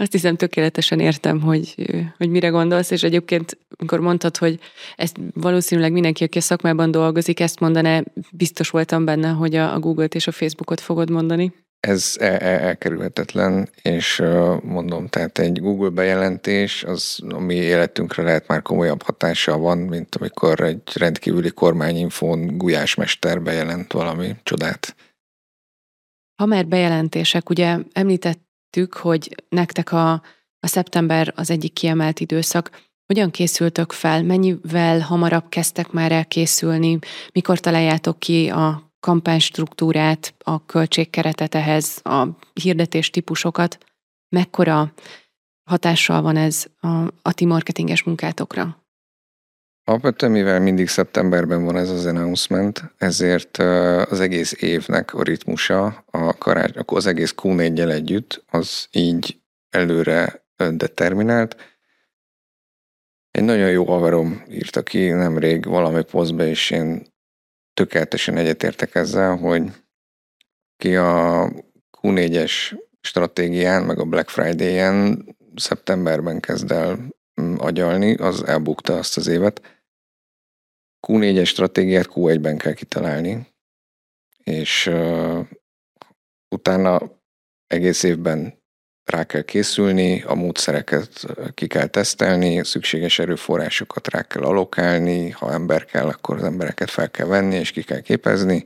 [0.00, 1.74] Azt hiszem tökéletesen értem, hogy,
[2.16, 4.58] hogy mire gondolsz, és egyébként, amikor mondtad, hogy
[4.96, 9.78] ezt valószínűleg mindenki, aki a szakmában dolgozik, ezt mondaná, biztos voltam benne, hogy a, a
[9.78, 11.52] Google-t és a Facebookot fogod mondani.
[11.80, 14.22] Ez el- el- elkerülhetetlen, és
[14.62, 20.14] mondom, tehát egy Google bejelentés, az a mi életünkre lehet már komolyabb hatással van, mint
[20.14, 24.96] amikor egy rendkívüli kormányinfón gulyásmester bejelent valami csodát.
[26.40, 30.12] Ha már bejelentések, ugye említett említettük, hogy nektek a,
[30.60, 32.70] a szeptember az egyik kiemelt időszak.
[33.06, 34.22] Hogyan készültök fel?
[34.22, 36.98] Mennyivel hamarabb kezdtek már el készülni?
[37.32, 43.78] Mikor találjátok ki a kampánystruktúrát, a költségkeretet ehhez, a hirdetés típusokat?
[44.28, 44.92] Mekkora
[45.64, 46.88] hatással van ez a,
[47.22, 48.79] a ti marketinges munkátokra?
[49.90, 53.56] Alapvetően, mivel mindig szeptemberben van ez az announcement, ezért
[54.10, 60.44] az egész évnek a ritmusa, a karács, akkor az egész q együtt, az így előre
[60.56, 61.56] determinált.
[63.30, 67.06] Egy nagyon jó haverom írta ki nemrég valami posztba, és én
[67.74, 69.62] tökéletesen egyetértek ezzel, hogy
[70.76, 71.48] ki a
[72.02, 72.52] Q4-es
[73.00, 75.24] stratégián, meg a Black Friday-en
[75.54, 76.98] szeptemberben kezd el
[77.40, 79.78] mm, agyalni, az elbukta azt az évet
[81.06, 83.46] Q4-es stratégiát Q1-ben kell kitalálni,
[84.44, 85.46] és uh,
[86.54, 87.00] utána
[87.66, 88.58] egész évben
[89.04, 95.84] rá kell készülni, a módszereket ki kell tesztelni, szükséges erőforrásokat rá kell alokálni, ha ember
[95.84, 98.64] kell, akkor az embereket fel kell venni, és ki kell képezni,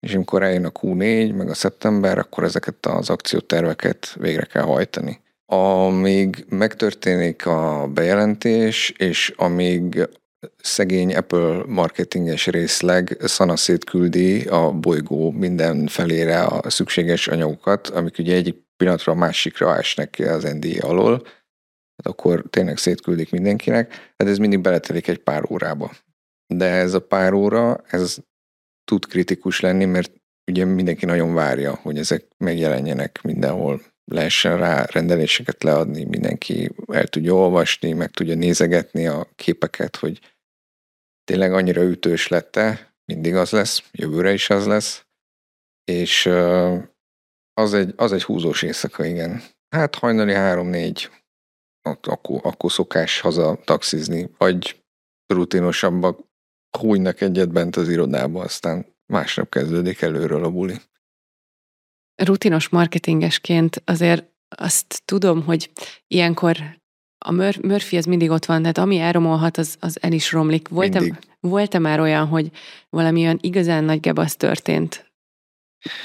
[0.00, 5.20] és amikor eljön a Q4, meg a szeptember, akkor ezeket az akcióterveket végre kell hajtani.
[5.46, 10.08] Amíg megtörténik a bejelentés, és amíg
[10.56, 18.34] szegény Apple marketinges részleg szanaszét küldi a bolygó minden felére a szükséges anyagokat, amik ugye
[18.34, 21.12] egyik pillanatra a másikra esnek ki az NDA alól,
[21.96, 25.90] hát akkor tényleg szétküldik mindenkinek, hát ez mindig beletelik egy pár órába.
[26.54, 28.16] De ez a pár óra, ez
[28.84, 30.12] tud kritikus lenni, mert
[30.50, 37.34] ugye mindenki nagyon várja, hogy ezek megjelenjenek mindenhol, lehessen rá rendeléseket leadni, mindenki el tudja
[37.34, 40.20] olvasni, meg tudja nézegetni a képeket, hogy
[41.24, 45.06] tényleg annyira ütős lette, mindig az lesz, jövőre is az lesz,
[45.84, 46.26] és
[47.52, 49.42] az egy, az egy húzós éjszaka, igen.
[49.68, 51.10] Hát hajnali három-négy,
[52.00, 54.82] akkor, akkor szokás haza taxizni, vagy
[55.26, 56.20] rutinosabbak
[56.78, 60.74] hújnak egyet bent az irodába, aztán másnap kezdődik előről a buli.
[62.24, 64.24] Rutinos marketingesként azért
[64.56, 65.70] azt tudom, hogy
[66.06, 66.56] ilyenkor
[67.18, 70.68] a Mur- Murphy az mindig ott van, tehát ami elromolhat, az, az el is romlik.
[70.68, 72.50] Volt-e, volt-e már olyan, hogy
[72.88, 75.12] valami olyan igazán nagy gebasz történt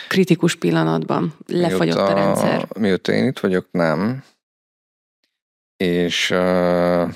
[0.07, 1.37] kritikus pillanatban?
[1.47, 2.67] Lefagyott mióta, a rendszer?
[2.79, 4.23] Mióta én itt vagyok, nem.
[5.77, 7.13] És uh,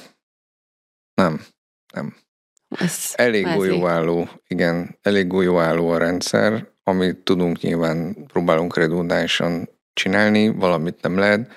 [1.13, 1.41] nem,
[1.93, 2.15] nem.
[2.69, 3.59] Ez elég mázik.
[3.59, 11.51] golyóálló, igen, elég golyóálló a rendszer, amit tudunk nyilván, próbálunk redundánsan csinálni, valamit nem lehet,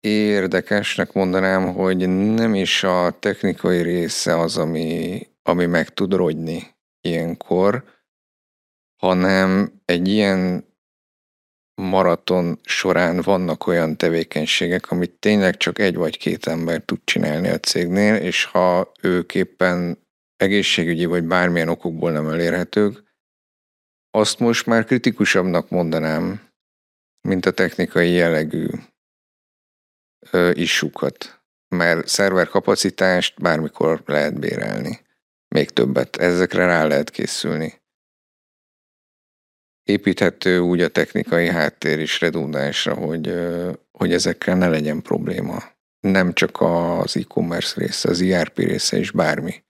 [0.00, 6.62] érdekesnek mondanám, hogy nem is a technikai része az, ami, ami meg tud rogyni
[7.00, 7.84] ilyenkor,
[8.96, 10.70] hanem egy ilyen
[11.74, 17.58] maraton során vannak olyan tevékenységek, amit tényleg csak egy vagy két ember tud csinálni a
[17.58, 19.98] cégnél, és ha ők éppen
[20.36, 23.02] egészségügyi vagy bármilyen okokból nem elérhetők,
[24.14, 26.48] azt most már kritikusabbnak mondanám,
[27.28, 28.66] mint a technikai jellegű
[30.52, 31.40] issukat.
[31.68, 35.00] Mert szerver kapacitást bármikor lehet bérelni.
[35.48, 36.16] Még többet.
[36.16, 37.80] Ezekre rá lehet készülni.
[39.82, 43.34] Építhető úgy a technikai háttér is redundánsra, hogy,
[43.90, 45.62] hogy ezekkel ne legyen probléma.
[46.00, 49.64] Nem csak az e-commerce része, az ERP része is bármi.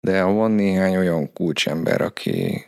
[0.00, 2.66] De van néhány olyan kulcsember, aki,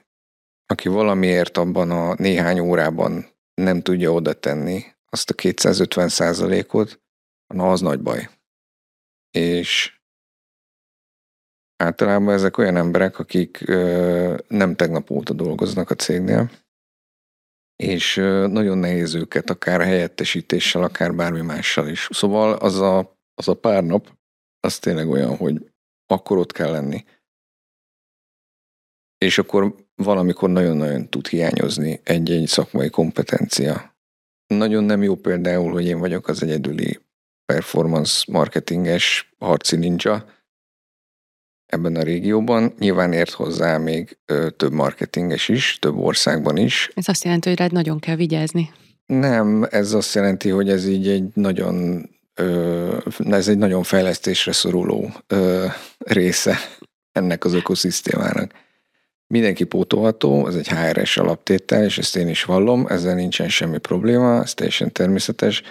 [0.66, 7.02] aki valamiért abban a néhány órában nem tudja oda tenni azt a 250 százalékot,
[7.54, 8.28] na az nagy baj.
[9.30, 10.00] És
[11.76, 16.50] általában ezek olyan emberek, akik ö, nem tegnap óta dolgoznak a cégnél,
[17.76, 22.08] és ö, nagyon nehéz őket akár helyettesítéssel, akár bármi mással is.
[22.12, 24.18] Szóval az a, az a pár nap,
[24.60, 25.72] az tényleg olyan, hogy
[26.06, 27.04] akkor ott kell lenni.
[29.18, 33.94] És akkor valamikor nagyon-nagyon tud hiányozni egy-egy szakmai kompetencia.
[34.46, 37.00] Nagyon nem jó például, hogy én vagyok az egyedüli
[37.46, 40.24] performance marketinges harci ninja
[41.66, 42.74] ebben a régióban.
[42.78, 46.90] Nyilván ért hozzá még ö, több marketinges is, több országban is.
[46.94, 48.72] Ez azt jelenti, hogy rád nagyon kell vigyázni.
[49.06, 52.98] Nem, ez azt jelenti, hogy ez így egy nagyon ö,
[53.30, 55.66] ez egy nagyon fejlesztésre szoruló ö,
[55.98, 56.56] része
[57.12, 58.52] ennek az ökoszisztémának.
[59.34, 64.42] Mindenki pótolható, ez egy HRS alaptétel, és ezt én is vallom, ezzel nincsen semmi probléma,
[64.42, 65.62] ez teljesen természetes,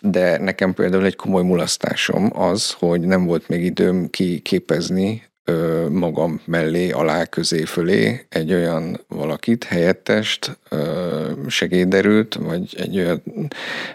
[0.00, 6.40] de nekem például egy komoly mulasztásom az, hogy nem volt még időm kiképezni ö, magam
[6.44, 13.22] mellé, alá, közé, fölé egy olyan valakit, helyettest, ö, segéderült, vagy egy olyan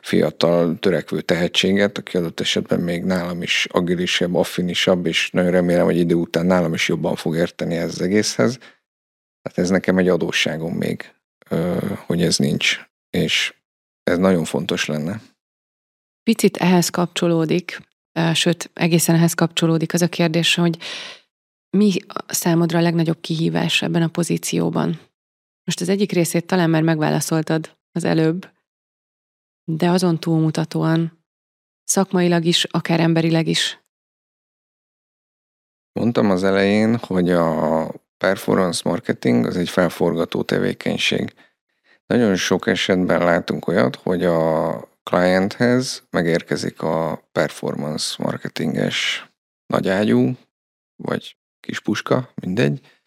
[0.01, 5.97] fiatal, törekvő tehetséget, aki adott esetben még nálam is agilisebb, affinisabb, és nagyon remélem, hogy
[5.97, 8.59] idő után nálam is jobban fog érteni ez az egészhez
[9.47, 11.13] tehát ez nekem egy adósságom még,
[12.05, 13.55] hogy ez nincs, és
[14.03, 15.21] ez nagyon fontos lenne.
[16.23, 17.79] Picit ehhez kapcsolódik,
[18.33, 20.77] sőt, egészen ehhez kapcsolódik az a kérdés, hogy
[21.69, 21.93] mi
[22.27, 24.99] számodra a legnagyobb kihívás ebben a pozícióban?
[25.63, 28.49] Most az egyik részét talán már megválaszoltad az előbb,
[29.63, 31.25] de azon túlmutatóan
[31.83, 33.85] szakmailag is, akár emberileg is.
[35.99, 41.33] Mondtam az elején, hogy a performance marketing az egy felforgató tevékenység.
[42.05, 49.29] Nagyon sok esetben látunk olyat, hogy a clienthez megérkezik a performance marketinges
[49.65, 50.37] nagyágyú,
[50.95, 53.01] vagy kis puska, mindegy,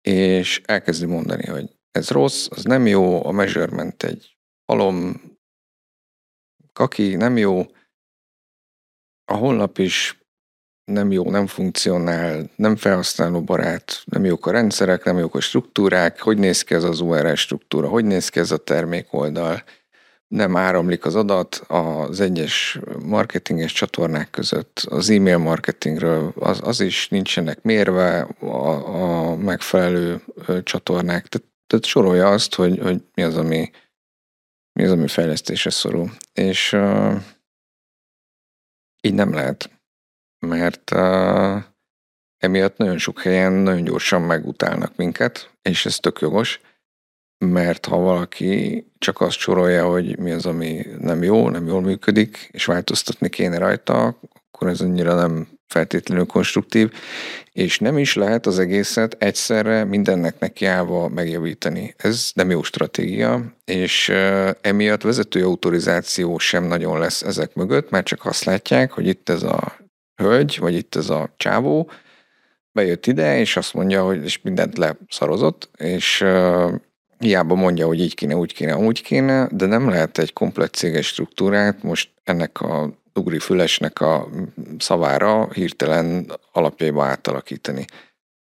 [0.00, 5.22] és elkezdi mondani, hogy ez rossz, az nem jó, a measurement egy halom,
[6.72, 7.66] kaki, nem jó,
[9.24, 10.21] a honlap is
[10.84, 16.38] nem jó, nem funkcionál, nem felhasználóbarát, nem jók a rendszerek, nem jók a struktúrák, hogy
[16.38, 19.62] néz ki ez az URL struktúra, hogy néz ki ez a termékoldal,
[20.28, 27.08] nem áramlik az adat az egyes marketinges csatornák között, az e-mail marketingről az, az is
[27.08, 28.56] nincsenek mérve a,
[29.30, 30.22] a megfelelő
[30.62, 33.70] csatornák, tehát, tehát sorolja azt, hogy, hogy mi az, ami
[34.72, 36.10] mi az, ami fejlesztésre szorul.
[36.32, 37.22] És uh,
[39.00, 39.70] így nem lehet
[40.46, 41.62] mert uh,
[42.38, 46.60] emiatt nagyon sok helyen nagyon gyorsan megutálnak minket, és ez tök jogos,
[47.44, 52.48] mert ha valaki csak azt sorolja, hogy mi az, ami nem jó, nem jól működik,
[52.52, 54.18] és változtatni kéne rajta,
[54.52, 56.92] akkor ez annyira nem feltétlenül konstruktív,
[57.52, 61.94] és nem is lehet az egészet egyszerre mindennek nekiállva megjavítani.
[61.96, 64.08] Ez nem jó stratégia, és
[64.60, 69.42] emiatt vezető autorizáció sem nagyon lesz ezek mögött, mert csak azt látják, hogy itt ez
[69.42, 69.81] a
[70.22, 71.90] hölgy, vagy itt ez a csávó,
[72.72, 76.72] bejött ide, és azt mondja, hogy és mindent leszarozott, és uh,
[77.18, 81.06] hiába mondja, hogy így kéne, úgy kéne, úgy kéne, de nem lehet egy komplet céges
[81.06, 84.28] struktúrát most ennek a ugri fülesnek a
[84.78, 87.84] szavára hirtelen alapjaiba átalakítani.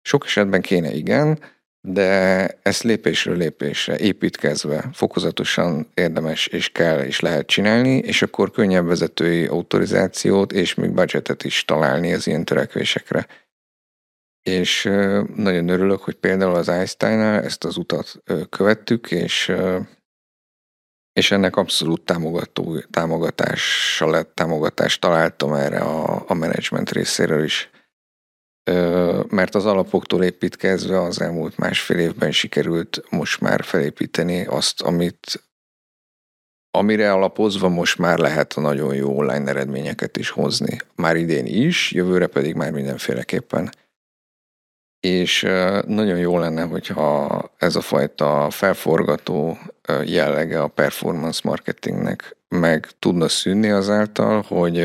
[0.02, 1.38] Sok esetben kéne igen,
[1.84, 8.86] de ezt lépésről lépésre építkezve fokozatosan érdemes és kell és lehet csinálni, és akkor könnyebb
[8.86, 13.26] vezetői autorizációt és még budgetet is találni az ilyen törekvésekre.
[14.42, 14.82] És
[15.34, 19.52] nagyon örülök, hogy például az Einstein-nál ezt az utat követtük, és,
[21.12, 27.70] és ennek abszolút támogató, támogatással lett, támogatást találtam erre a, a menedzsment részéről is
[29.28, 35.42] mert az alapoktól építkezve az elmúlt másfél évben sikerült most már felépíteni azt, amit
[36.70, 40.78] amire alapozva most már lehet a nagyon jó online eredményeket is hozni.
[40.94, 43.72] Már idén is, jövőre pedig már mindenféleképpen.
[45.06, 45.42] És
[45.86, 49.58] nagyon jó lenne, hogyha ez a fajta felforgató
[50.04, 54.78] jellege a performance marketingnek meg tudna szűnni azáltal, hogy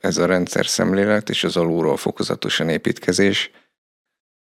[0.00, 3.50] ez a rendszer szemlélet és az alulról fokozatosan építkezés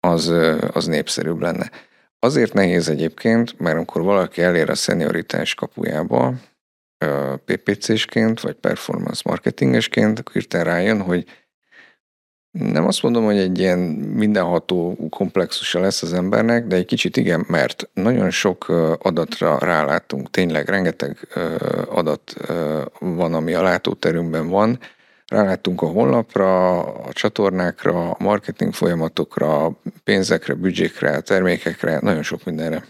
[0.00, 0.32] az,
[0.72, 1.70] az népszerűbb lenne.
[2.18, 6.34] Azért nehéz egyébként, mert amikor valaki elér a szenioritás kapujába,
[7.44, 11.41] PPC-sként, vagy performance marketingesként, akkor hirtelen rájön, hogy
[12.52, 13.78] nem azt mondom, hogy egy ilyen
[14.14, 20.68] mindenható komplexusa lesz az embernek, de egy kicsit igen, mert nagyon sok adatra rálátunk, tényleg
[20.68, 21.28] rengeteg
[21.88, 22.34] adat
[22.98, 24.78] van, ami a látóterünkben van,
[25.32, 32.84] Rálátunk a honlapra, a csatornákra, a marketing folyamatokra, pénzekre, büdzsékre, termékekre, nagyon sok mindenre.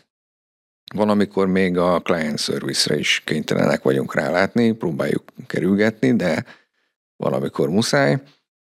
[0.94, 6.44] Van, amikor még a client service-re is kénytelenek vagyunk rálátni, próbáljuk kerülgetni, de
[7.16, 8.22] valamikor muszáj.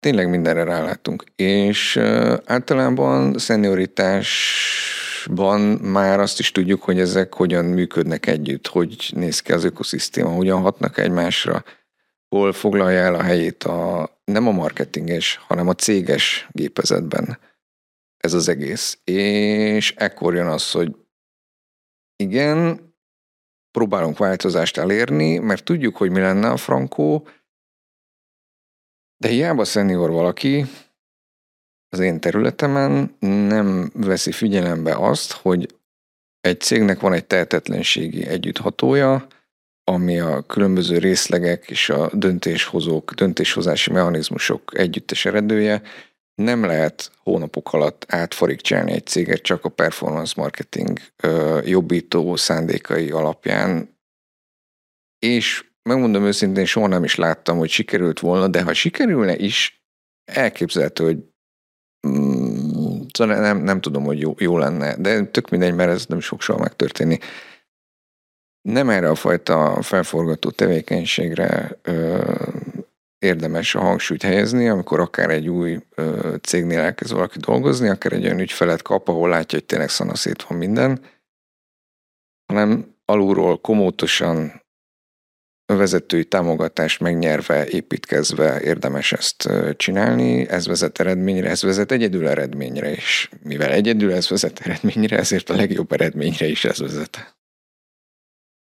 [0.01, 1.25] Tényleg mindenre rálátunk.
[1.37, 1.97] És
[2.45, 9.65] általában szenioritásban már azt is tudjuk, hogy ezek hogyan működnek együtt, hogy néz ki az
[9.65, 11.65] ökoszisztéma, hogyan hatnak egymásra,
[12.29, 17.39] hol foglalja el a helyét a, nem a marketinges, hanem a céges gépezetben
[18.17, 18.99] ez az egész.
[19.05, 20.97] És ekkor jön az, hogy
[22.17, 22.89] igen,
[23.71, 27.29] próbálunk változást elérni, mert tudjuk, hogy mi lenne a frankó,
[29.21, 30.65] de hiába szenior valaki,
[31.89, 35.75] az én területemen nem veszi figyelembe azt, hogy
[36.41, 39.27] egy cégnek van egy tehetetlenségi együtthatója,
[39.85, 45.83] ami a különböző részlegek és a döntéshozók, döntéshozási mechanizmusok együttes eredője,
[46.35, 50.99] nem lehet hónapok alatt átfarigcsálni egy céget csak a performance marketing
[51.65, 53.99] jobbító szándékai alapján,
[55.19, 59.81] és megmondom őszintén, soha nem is láttam, hogy sikerült volna, de ha sikerülne is,
[60.25, 61.19] elképzelhető, hogy
[62.09, 66.19] mm, szóval nem, nem tudom, hogy jó, jó lenne, de tök mindegy, mert ez nem
[66.19, 67.19] is fog soha megtörténni.
[68.69, 72.35] Nem erre a fajta felforgató tevékenységre ö,
[73.19, 78.25] érdemes a hangsúlyt helyezni, amikor akár egy új ö, cégnél elkezd valaki dolgozni, akár egy
[78.25, 81.01] olyan ügyfelet kap, ahol látja, hogy tényleg szanaszét van minden,
[82.47, 84.60] hanem alulról komótosan
[85.77, 93.29] vezetői támogatást megnyerve, építkezve érdemes ezt csinálni, ez vezet eredményre, ez vezet egyedül eredményre, és
[93.43, 97.35] mivel egyedül ez vezet eredményre, ezért a legjobb eredményre is ez vezet.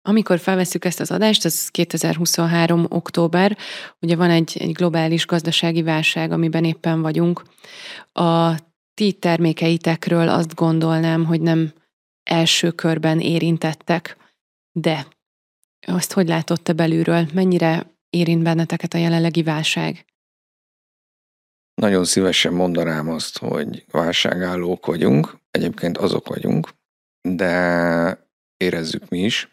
[0.05, 2.87] Amikor felveszük ezt az adást, ez 2023.
[2.89, 3.57] október,
[4.01, 7.43] ugye van egy, egy globális gazdasági válság, amiben éppen vagyunk.
[8.13, 8.55] A
[8.95, 11.73] ti termékeitekről azt gondolnám, hogy nem
[12.23, 14.17] első körben érintettek,
[14.73, 15.07] de
[15.87, 17.29] azt hogy látott te belülről?
[17.35, 20.05] Mennyire érint benneteket a jelenlegi válság?
[21.75, 26.69] Nagyon szívesen mondanám azt, hogy válságállók vagyunk, egyébként azok vagyunk,
[27.29, 29.49] de érezzük mi is,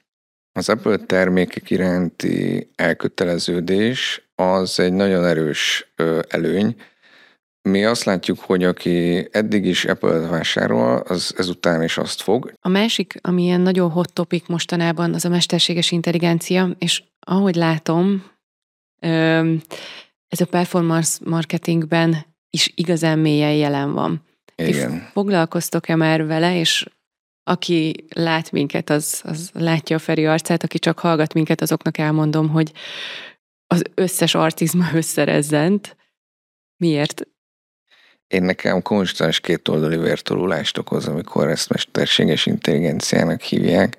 [0.52, 5.94] az Apple termékek iránti elköteleződés az egy nagyon erős
[6.28, 6.76] előny.
[7.62, 12.54] Mi azt látjuk, hogy aki eddig is Apple-t vásárol, az ezután is azt fog.
[12.62, 18.24] A másik, ami ilyen nagyon hot topic mostanában, az a mesterséges intelligencia, és ahogy látom,
[20.28, 24.24] ez a performance marketingben is igazán mélyen jelen van.
[24.56, 24.92] Igen.
[24.92, 26.86] Ti foglalkoztok-e már vele, és
[27.44, 32.50] aki lát minket, az, az látja a Feri arcát, aki csak hallgat minket, azoknak elmondom,
[32.50, 32.72] hogy
[33.68, 35.98] az összes artizma összerezzent.
[36.78, 37.28] Miért?
[38.30, 43.98] Én nekem konstans kétoldali vértolulást okoz, amikor ezt mesterséges intelligenciának hívják.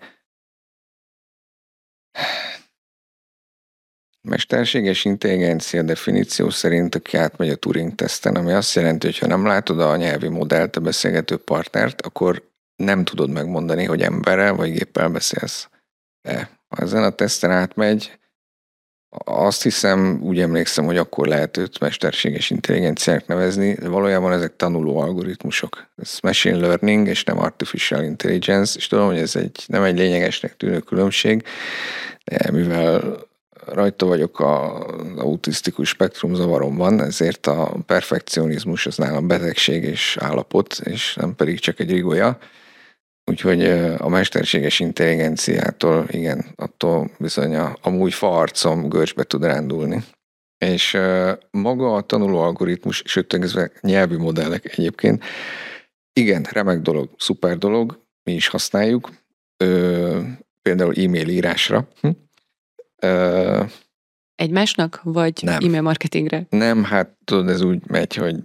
[4.29, 9.81] Mesterséges intelligencia definíció szerint, aki átmegy a Turing-teszten, ami azt jelenti, hogy ha nem látod
[9.81, 15.69] a nyelvi modellt, a beszélgető partnert, akkor nem tudod megmondani, hogy emberrel vagy géppel beszélsz.
[16.23, 18.20] De ha ezen a teszten átmegy,
[19.25, 25.87] azt hiszem, úgy emlékszem, hogy akkor lehet őt mesterséges intelligenciának nevezni, valójában ezek tanuló algoritmusok.
[25.97, 30.57] Ez machine learning, és nem artificial intelligence, és tudom, hogy ez egy, nem egy lényegesnek
[30.57, 31.45] tűnő különbség,
[32.25, 33.29] de mivel
[33.67, 41.15] rajta vagyok az autisztikus spektrum zavaromban, ezért a perfekcionizmus az nálam betegség és állapot, és
[41.15, 42.39] nem pedig csak egy rigója.
[43.31, 43.65] Úgyhogy
[43.99, 50.05] a mesterséges intelligenciától, igen, attól bizony a, amúgy farcom görcsbe tud rándulni.
[50.59, 50.99] És
[51.51, 55.25] maga a tanuló algoritmus, sőt, nyelvi modellek egyébként,
[56.13, 59.11] igen, remek dolog, szuper dolog, mi is használjuk,
[59.57, 60.21] ö,
[60.63, 61.89] például e-mail írásra.
[62.01, 62.11] Hm?
[63.03, 63.65] Ö,
[64.35, 65.59] Egymásnak, vagy Nem.
[65.65, 66.47] e-mail marketingre?
[66.49, 68.37] nem, hát tudod, ez úgy megy, hogy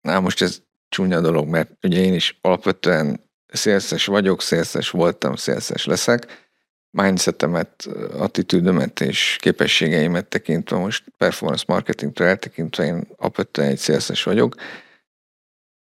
[0.00, 3.24] na most ez csúnya dolog, mert ugye én is alapvetően
[3.56, 6.44] szélszes vagyok, szélszes voltam, szélszes leszek.
[6.90, 7.88] Mindsetemet,
[8.18, 14.54] attitűdömet és képességeimet tekintve most performance marketingtől eltekintve én alapvetően egy szélszes vagyok,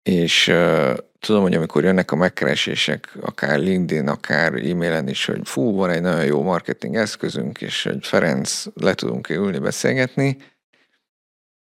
[0.03, 5.75] és uh, tudom, hogy amikor jönnek a megkeresések, akár LinkedIn, akár e-mailen is, hogy fú,
[5.75, 10.37] van egy nagyon jó marketing eszközünk, és hogy Ferenc, le tudunk ülni, beszélgetni.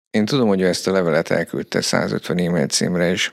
[0.09, 3.31] Én tudom, hogy ő ezt a levelet elküldte 150 e-mail címre, és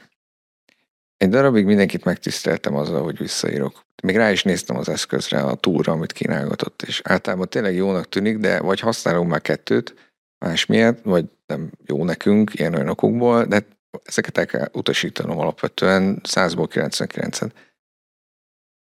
[1.23, 3.81] egy darabig mindenkit megtiszteltem azzal, hogy visszaírok.
[4.03, 8.39] Még rá is néztem az eszközre, a túra, amit kínálgatott, és általában tényleg jónak tűnik,
[8.39, 10.15] de vagy használunk már kettőt,
[10.45, 13.67] más miatt, vagy nem jó nekünk, ilyen olyan okokból, de
[14.05, 17.51] ezeket el kell utasítanom alapvetően 100-ból 99-et.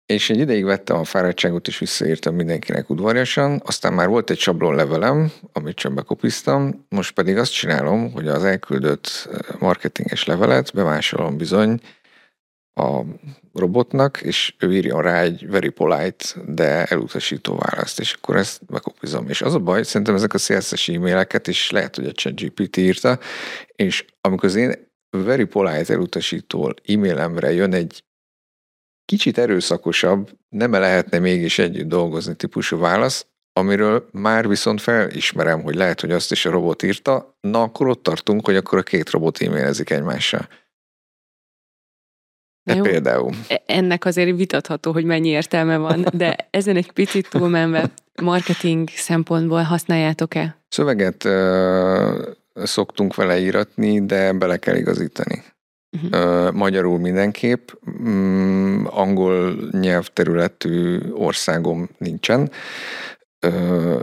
[0.05, 4.75] És egy ideig vettem a fáradtságot, és visszaírtam mindenkinek udvarjasan, aztán már volt egy sablon
[4.75, 11.37] levelem, amit csak bekopiztam, most pedig azt csinálom, hogy az elküldött eh, marketinges levelet bemásolom
[11.37, 11.81] bizony
[12.73, 13.01] a
[13.53, 19.29] robotnak, és ő írjon rá egy very polite, de elutasító választ, és akkor ezt bekopizom.
[19.29, 23.19] És az a baj, szerintem ezek a CSS e-maileket is lehet, hogy a ChatGPT írta,
[23.75, 28.03] és amikor az én very polite elutasító e-mailemre jön egy
[29.05, 36.01] kicsit erőszakosabb, nem lehetne mégis együtt dolgozni típusú válasz, amiről már viszont felismerem, hogy lehet,
[36.01, 39.41] hogy azt is a robot írta, na akkor ott tartunk, hogy akkor a két robot
[39.41, 40.47] e-mailezik egymással.
[42.63, 42.81] De jó.
[42.81, 43.33] például.
[43.47, 47.89] E- Ennek azért vitatható, hogy mennyi értelme van, de ezen egy picit túlmenve
[48.21, 50.57] marketing szempontból használjátok-e?
[50.69, 52.31] Szöveget ö,
[52.63, 55.43] szoktunk vele íratni, de bele kell igazítani.
[56.11, 57.69] Ö, magyarul mindenképp,
[58.01, 62.51] mm, angol nyelvterületű országom nincsen.
[63.39, 63.99] Ö,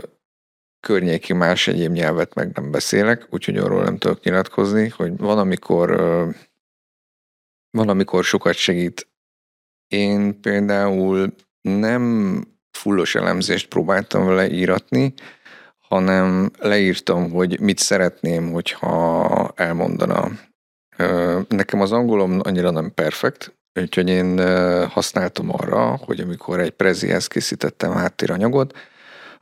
[0.79, 5.89] környéki más egyéb nyelvet meg nem beszélek, úgyhogy arról nem tudok nyilatkozni, hogy van, amikor
[5.89, 6.29] ö,
[7.71, 9.07] van, amikor sokat segít.
[9.87, 15.13] Én például nem fullos elemzést próbáltam vele íratni,
[15.77, 20.29] hanem leírtam, hogy mit szeretném, hogyha elmondana.
[21.47, 24.37] Nekem az angolom annyira nem perfekt, úgyhogy én
[24.87, 28.77] használtam arra, hogy amikor egy prezihez készítettem háttéranyagot,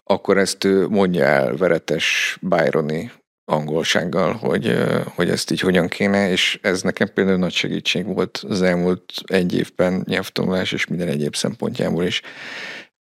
[0.03, 3.11] akkor ezt ő mondja el veretes Byroni
[3.49, 4.77] angolsággal, hogy,
[5.15, 9.55] hogy ezt így hogyan kéne, és ez nekem például nagy segítség volt az elmúlt egy
[9.55, 12.21] évben nyelvtanulás és minden egyéb szempontjából is.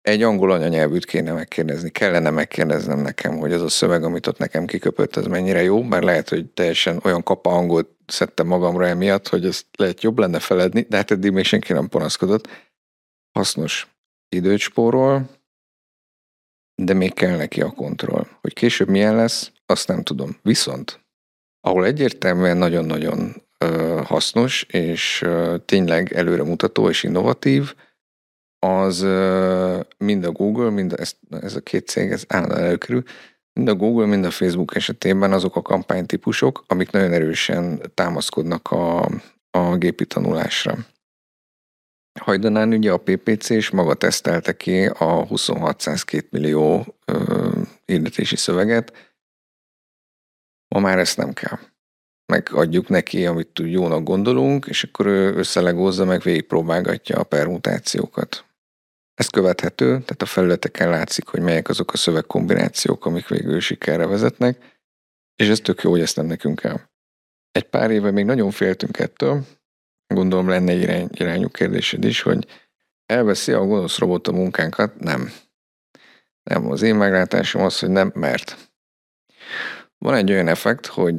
[0.02, 4.66] Egy angol anyanyelvűt kéne megkérdezni, kellene megkérdeznem nekem, hogy az a szöveg, amit ott nekem
[4.66, 9.46] kiköpött, az mennyire jó, mert lehet, hogy teljesen olyan kapa hangot szedtem magamra emiatt, hogy
[9.46, 12.48] ezt lehet jobb lenne feledni, de hát eddig még senki nem panaszkodott.
[13.32, 13.88] Hasznos
[14.28, 15.30] időt spórol,
[16.82, 18.26] de még kell neki a kontroll.
[18.40, 20.36] Hogy később milyen lesz, azt nem tudom.
[20.42, 21.00] Viszont,
[21.60, 23.42] ahol egyértelműen nagyon-nagyon
[24.04, 25.24] hasznos, és
[25.64, 27.74] tényleg előremutató és innovatív,
[28.58, 29.00] az
[29.98, 33.02] mind a Google, mind a, ez, ez a két cég, ez állandóan előkerül,
[33.52, 39.08] mind a Google, mind a Facebook esetében azok a kampánytípusok, amik nagyon erősen támaszkodnak a,
[39.50, 40.76] a gépi tanulásra.
[42.20, 47.50] Hajdanán ugye a PPC és maga tesztelte ki a 2602 millió ö,
[47.84, 49.05] hirdetési szöveget.
[50.68, 51.58] Ma már ezt nem kell.
[52.32, 58.44] Megadjuk neki, amit tud jónak gondolunk, és akkor ő összelegózza, meg végigpróbálgatja a permutációkat.
[59.14, 64.80] Ez követhető, tehát a felületeken látszik, hogy melyek azok a szövegkombinációk, amik végül sikerre vezetnek,
[65.36, 66.80] és ez tök jó, hogy ezt nem nekünk kell.
[67.52, 69.44] Egy pár éve még nagyon féltünk ettől,
[70.06, 72.46] gondolom lenne irány, irányú kérdésed is, hogy
[73.06, 75.00] elveszi a gonosz robot a munkánkat?
[75.00, 75.32] Nem.
[76.42, 78.65] Nem, az én meglátásom az, hogy nem, mert
[80.06, 81.14] van egy olyan effekt, hogy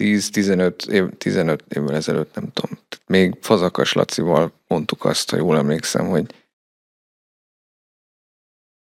[0.00, 6.06] 10-15 év, 15 évvel ezelőtt, nem tudom, még Fazakas Lacival mondtuk azt, ha jól emlékszem,
[6.06, 6.34] hogy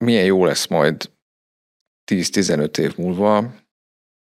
[0.05, 1.11] milyen jó lesz majd
[2.13, 3.55] 10-15 év múlva,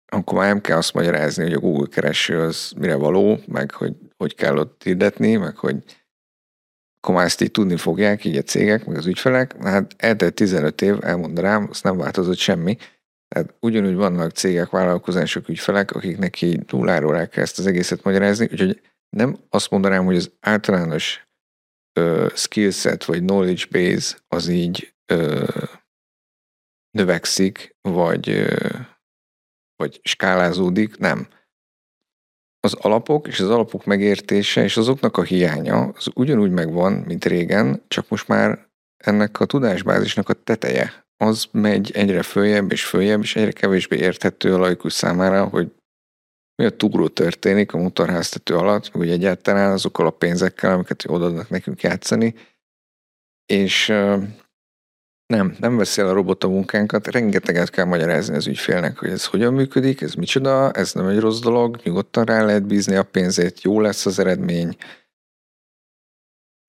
[0.06, 3.96] akkor már nem kell azt magyarázni, hogy a Google kereső az mire való, meg hogy
[4.18, 5.84] hogy kell ott hirdetni, meg hogy
[6.98, 9.64] akkor már ezt így tudni fogják, így a cégek, meg az ügyfelek.
[9.64, 12.78] Hát eltelt 15 év, elmondanám, azt nem változott semmi.
[13.36, 18.48] Tehát ugyanúgy vannak cégek, vállalkozások, ügyfelek, akiknek így nulláról el kell ezt az egészet magyarázni,
[18.52, 21.28] úgyhogy nem azt mondanám, hogy az általános
[22.00, 25.48] ö, skillset vagy knowledge base az így ö,
[26.98, 28.70] növekszik, vagy, ö,
[29.76, 31.28] vagy skálázódik, nem.
[32.60, 37.84] Az alapok és az alapok megértése és azoknak a hiánya az ugyanúgy megvan, mint régen,
[37.88, 43.36] csak most már ennek a tudásbázisnak a teteje az megy egyre följebb és följebb, és
[43.36, 45.72] egyre kevésbé érthető a laikus számára, hogy
[46.56, 51.82] mi a túró történik a motorháztető alatt, vagy egyáltalán azokkal a pénzekkel, amiket odaadnak nekünk
[51.82, 52.36] játszani,
[53.46, 53.88] és
[55.26, 59.26] nem, nem veszi el a robot a munkánkat, rengeteget kell magyarázni az ügyfélnek, hogy ez
[59.26, 63.62] hogyan működik, ez micsoda, ez nem egy rossz dolog, nyugodtan rá lehet bízni a pénzét,
[63.62, 64.78] jó lesz az eredmény.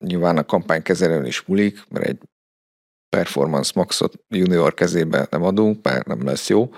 [0.05, 2.19] Nyilván a kampánykezelőn is múlik, mert egy
[3.17, 6.71] Performance Maxot junior kezébe nem adunk, mert nem lesz jó.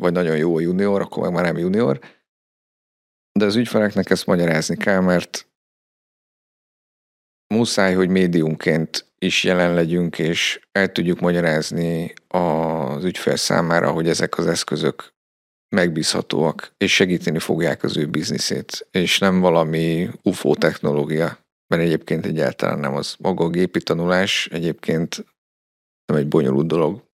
[0.00, 2.00] Vagy nagyon jó a junior, akkor meg már nem junior.
[3.32, 5.48] De az ügyfeleknek ezt magyarázni kell, mert
[7.54, 14.38] muszáj, hogy médiumként is jelen legyünk, és el tudjuk magyarázni az ügyfél számára, hogy ezek
[14.38, 15.14] az eszközök
[15.76, 22.78] megbízhatóak, és segíteni fogják az ő bizniszét, és nem valami UFO technológia, mert egyébként egyáltalán
[22.78, 23.16] nem az.
[23.18, 25.24] Maga a gépi tanulás egyébként
[26.06, 27.06] nem egy bonyolult dolog.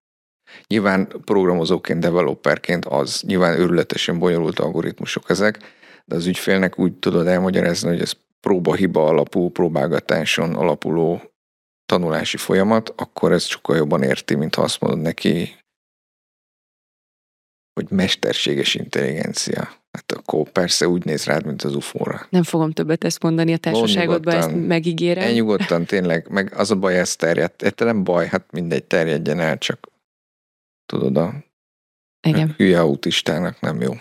[0.66, 5.59] Nyilván programozóként, developerként az, nyilván őrületesen bonyolult algoritmusok ezek,
[6.05, 11.22] de az ügyfélnek úgy tudod elmagyarázni, hogy ez próba-hiba alapú, próbálgatáson alapuló
[11.86, 15.57] tanulási folyamat, akkor ez sokkal jobban érti, mint ha azt mondod neki,
[17.75, 19.83] hogy mesterséges intelligencia.
[19.93, 22.27] Hát akkor persze úgy néz rád, mint az ufóra.
[22.31, 25.25] Nem fogom többet ezt mondani a társaságodban, ezt megígérem.
[25.25, 27.62] Elnyugodtan tényleg, meg az a baj, ez terjedt.
[27.62, 29.89] Érte nem baj, hát mindegy, terjedjen el, csak
[30.87, 31.35] tudod, a
[32.27, 32.55] Igen.
[32.57, 33.93] hülye autistának nem jó.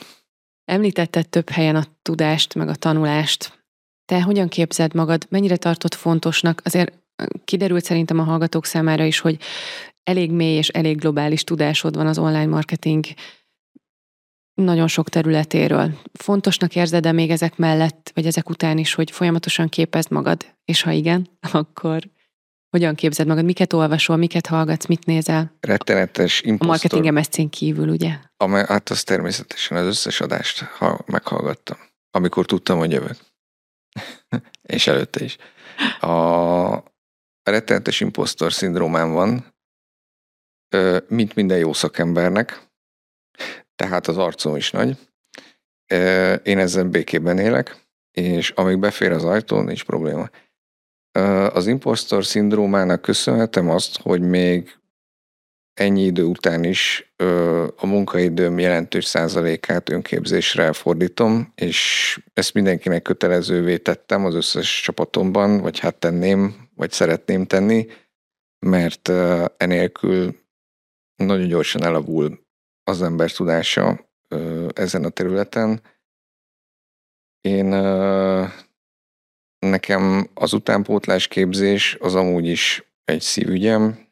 [0.66, 3.64] Említetted több helyen a tudást, meg a tanulást.
[4.06, 6.62] Te hogyan képzeld magad, mennyire tartott fontosnak?
[6.64, 6.94] Azért
[7.46, 9.38] kiderült szerintem a hallgatók számára is, hogy
[10.04, 13.06] elég mély és elég globális tudásod van az online marketing
[14.54, 16.00] nagyon sok területéről.
[16.14, 20.46] Fontosnak érzed-e még ezek mellett, vagy ezek után is, hogy folyamatosan képezd magad?
[20.66, 22.10] És ha igen, akkor
[22.70, 23.46] hogyan képzeld magad?
[23.46, 25.58] Miket olvasol, miket hallgatsz, mit nézel?
[25.60, 26.68] Rettenetes imposztor.
[26.68, 28.18] A marketing MSZ-n kívül, ugye?
[28.38, 31.78] Amely, hát az természetesen az összes adást ha meghallgattam,
[32.12, 33.18] amikor tudtam, hogy jövök.
[34.62, 35.38] és előtte is.
[36.00, 36.08] A,
[37.44, 39.54] a rettenetes imposztor szindrómám van,
[41.08, 42.68] mint minden jó szakembernek,
[43.76, 44.98] tehát az arcom is nagy.
[46.44, 50.30] Én ezzel békében élek, és amíg befér az ajtón, nincs probléma.
[51.50, 54.78] Az impostor szindrómának köszönhetem azt, hogy még
[55.74, 57.14] ennyi idő után is
[57.76, 65.80] a munkaidőm jelentős százalékát önképzésre fordítom, és ezt mindenkinek kötelezővé tettem az összes csapatomban, vagy
[65.80, 67.88] hát tenném, vagy szeretném tenni,
[68.60, 69.12] mert
[69.58, 70.42] enélkül
[71.16, 72.43] nagyon gyorsan elavul
[72.84, 74.10] az ember tudása
[74.74, 75.82] ezen a területen.
[77.42, 77.66] Én
[79.60, 84.12] nekem az utánpótlás képzés az amúgy is egy szívügyem,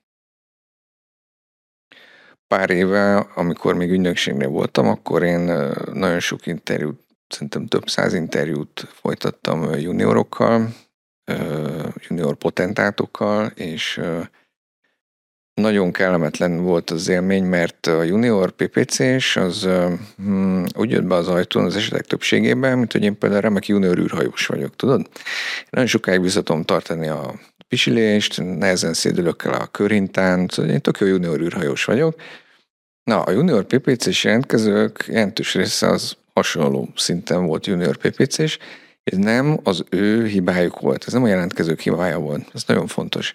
[2.47, 5.39] pár éve, amikor még ügynökségnél voltam, akkor én
[5.93, 10.73] nagyon sok interjút, szerintem több száz interjút folytattam juniorokkal,
[12.07, 14.01] junior potentátokkal, és
[15.53, 19.67] nagyon kellemetlen volt az élmény, mert a junior PPC-s az
[20.17, 23.97] hmm, úgy jött be az ajtón az esetek többségében, mint hogy én például remek junior
[23.97, 25.09] űrhajós vagyok, tudod?
[25.69, 31.07] Nagyon sokáig visszatom tartani a pisilést, nehezen szédülök el a körhintán, szóval én tök jó
[31.07, 32.15] junior űrhajós vagyok.
[33.03, 38.57] Na, a junior PPC-s jelentkezők jelentős része az hasonló szinten volt junior PPC-s,
[39.03, 43.33] ez nem az ő hibájuk volt, ez nem a jelentkezők hibája volt, ez nagyon fontos.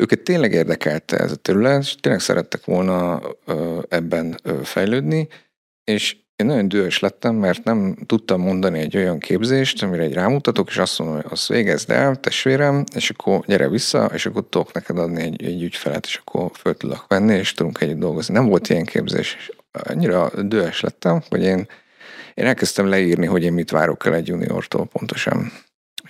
[0.00, 3.20] Őket tényleg érdekelte ez a terület, és tényleg szerettek volna
[3.88, 5.28] ebben fejlődni,
[5.84, 10.68] és én nagyon dühös lettem, mert nem tudtam mondani egy olyan képzést, amire egy rámutatok,
[10.68, 14.72] és azt mondom, hogy azt végezd el, testvérem, és akkor gyere vissza, és akkor tudok
[14.72, 18.34] neked adni egy, egy ügyfelet, és akkor föl tudok venni, és tudunk együtt dolgozni.
[18.34, 21.68] Nem volt ilyen képzés, és annyira dühös lettem, hogy én,
[22.34, 25.52] én elkezdtem leírni, hogy én mit várok el egy juniortól pontosan.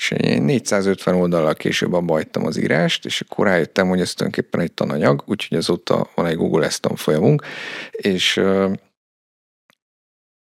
[0.01, 4.61] És én 450 oldalal később abba hagytam az írást, és akkor rájöttem, hogy ez tulajdonképpen
[4.61, 7.42] egy tananyag, úgyhogy azóta van egy Google Eston folyamunk,
[7.90, 8.40] és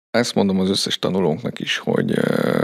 [0.10, 2.12] ezt mondom az összes tanulónknak is, hogy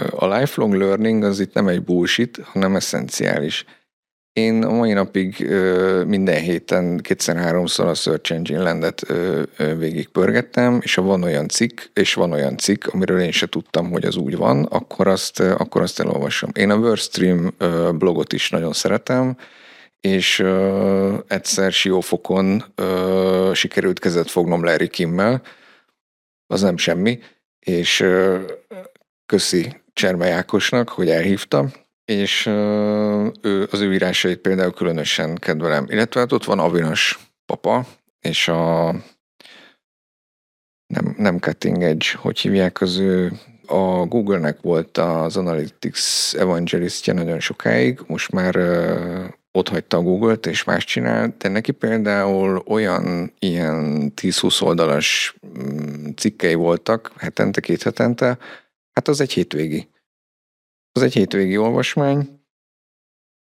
[0.10, 3.66] a lifelong learning az itt nem egy bullshit, hanem eszenciális.
[4.34, 5.50] Én a mai napig
[6.06, 9.06] minden héten kétszer-háromszor a Search Engine Landet
[9.78, 13.92] végig pörgettem, és ha van olyan cikk, és van olyan cikk, amiről én se tudtam,
[13.92, 16.50] hogy az úgy van, akkor azt, akkor azt elolvasom.
[16.54, 17.54] Én a WordStream
[17.98, 19.38] blogot is nagyon szeretem,
[20.02, 20.44] és
[21.28, 22.64] egyszer siófokon
[23.54, 25.42] sikerült kezet fognom Larry Kimmel,
[26.48, 27.20] az nem semmi,
[27.60, 28.06] és
[29.26, 31.72] köszi Cserme Jákosnak, hogy elhívta,
[32.12, 32.46] és
[33.42, 35.86] ő, az ő írásait például különösen kedvelem.
[35.90, 37.86] Illetve hát ott van Avinas papa,
[38.20, 38.92] és a
[40.88, 43.32] nem, nem cutting edge, hogy hívják az ő,
[43.66, 48.56] a Google-nek volt az Analytics evangelistja nagyon sokáig, most már
[49.52, 56.06] ott hagyta a Google-t, és más csinál, de neki például olyan ilyen 10-20 oldalas mm,
[56.16, 58.38] cikkei voltak hetente, két hetente,
[58.94, 59.90] hát az egy hétvégi.
[60.92, 62.40] Az egy hétvégi olvasmány,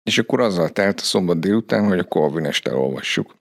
[0.04, 3.36] és akkor azzal telt a szombat délután, hogy a Corvinest elolvassuk.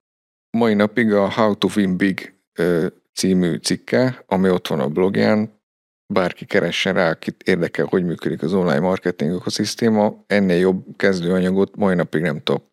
[0.50, 2.34] Mai napig a How to Win Big
[3.12, 5.60] című cikke, ami ott van a blogján,
[6.12, 11.94] bárki keressen rá, akit érdekel, hogy működik az online marketing ökoszisztéma, ennél jobb kezdőanyagot mai
[11.94, 12.66] napig nem tudok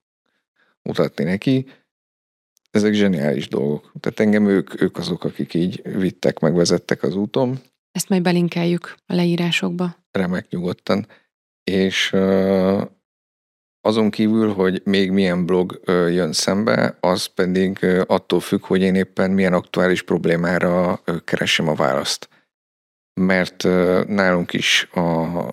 [0.82, 1.66] mutatni neki.
[2.72, 3.92] Ezek zseniális dolgok.
[4.00, 7.60] Tehát engem ők, ők azok, akik így vittek, meg vezettek az úton.
[7.92, 10.05] Ezt majd belinkeljük a leírásokba.
[10.16, 11.08] Remek nyugodtan.
[11.64, 12.16] És
[13.82, 19.32] azon kívül, hogy még milyen blog jön szembe, az pedig attól függ, hogy én éppen
[19.32, 22.30] milyen aktuális problémára keresem a választ
[23.20, 23.64] mert
[24.08, 25.00] nálunk is a,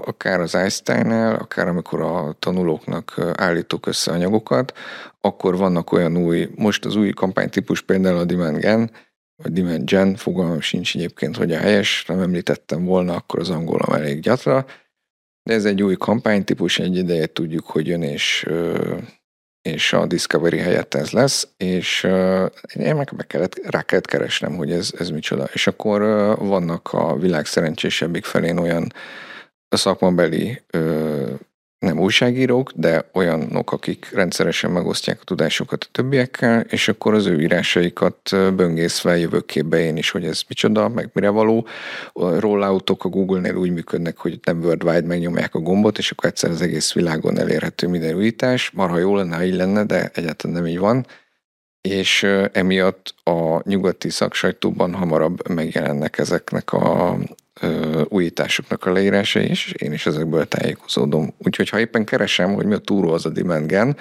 [0.06, 4.72] akár az Einstein-nál, akár amikor a tanulóknak állítok össze anyagokat,
[5.20, 8.90] akkor vannak olyan új, most az új kampánytípus például a Demand Gen,
[9.36, 14.20] Demand Gen, fogalmam sincs egyébként, hogy a helyes, nem említettem volna, akkor az angolom elég
[14.20, 14.66] gyatra,
[15.42, 18.46] de ez egy új kampánytípus, egy ideje tudjuk, hogy jön és
[19.62, 22.04] és a Discovery helyett ez lesz, és
[22.74, 25.48] én meg be kellett, rá kellett keresnem, hogy ez, ez micsoda.
[25.52, 26.00] És akkor
[26.38, 28.92] vannak a világ szerencsésebbik felén olyan
[29.68, 30.62] szakmabeli
[31.82, 37.40] nem újságírók, de olyanok, akik rendszeresen megosztják a tudásukat a többiekkel, és akkor az ő
[37.40, 41.66] írásaikat böngészve jövök képbe én is, hogy ez micsoda, meg mire való.
[42.12, 46.50] A rolloutok a Google-nél úgy működnek, hogy nem worldwide megnyomják a gombot, és akkor egyszer
[46.50, 48.70] az egész világon elérhető minden újítás.
[48.70, 51.06] Marha jó lenne, ha így lenne, de egyáltalán nem így van
[51.80, 52.22] és
[52.52, 57.18] emiatt a nyugati szaksajtóban hamarabb megjelennek ezeknek a
[57.60, 61.34] ö, újításoknak a leírása is, és én is ezekből tájékozódom.
[61.38, 63.96] Úgyhogy ha éppen keresem, hogy mi a túró az a demand gen,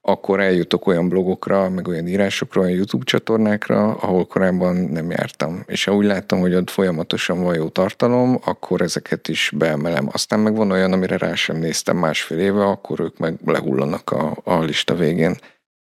[0.00, 5.62] akkor eljutok olyan blogokra, meg olyan írásokra, olyan YouTube csatornákra, ahol korábban nem jártam.
[5.66, 10.08] És ha úgy láttam, hogy ott folyamatosan van jó tartalom, akkor ezeket is beemelem.
[10.12, 14.36] Aztán meg van olyan, amire rá sem néztem másfél éve, akkor ők meg lehullanak a,
[14.44, 15.36] a lista végén.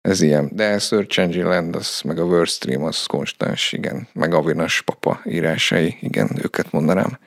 [0.02, 0.50] Ez ilyen.
[0.52, 4.08] De Search Engine Land, az, meg a WordStream, az konstans, igen.
[4.12, 7.18] Meg Avinas papa írásai, igen, őket mondanám.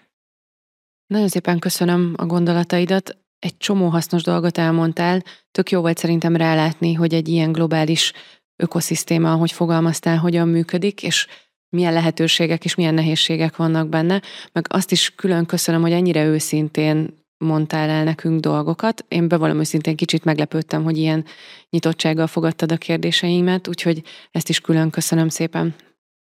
[1.08, 3.18] Nagyon szépen köszönöm a gondolataidat.
[3.40, 5.24] Egy csomó hasznos dolgot elmondtál.
[5.52, 8.14] Tök jó volt szerintem rálátni, hogy egy ilyen globális
[8.56, 11.28] ökoszisztéma, ahogy fogalmaztál, hogyan működik, és
[11.70, 14.22] milyen lehetőségek és milyen nehézségek vannak benne.
[14.52, 19.06] Meg azt is külön köszönöm, hogy ennyire őszintén mondtál el nekünk dolgokat.
[19.08, 21.26] Én bevallom őszintén kicsit meglepődtem, hogy ilyen
[21.70, 25.76] nyitottsággal fogadtad a kérdéseimet, úgyhogy ezt is külön köszönöm szépen.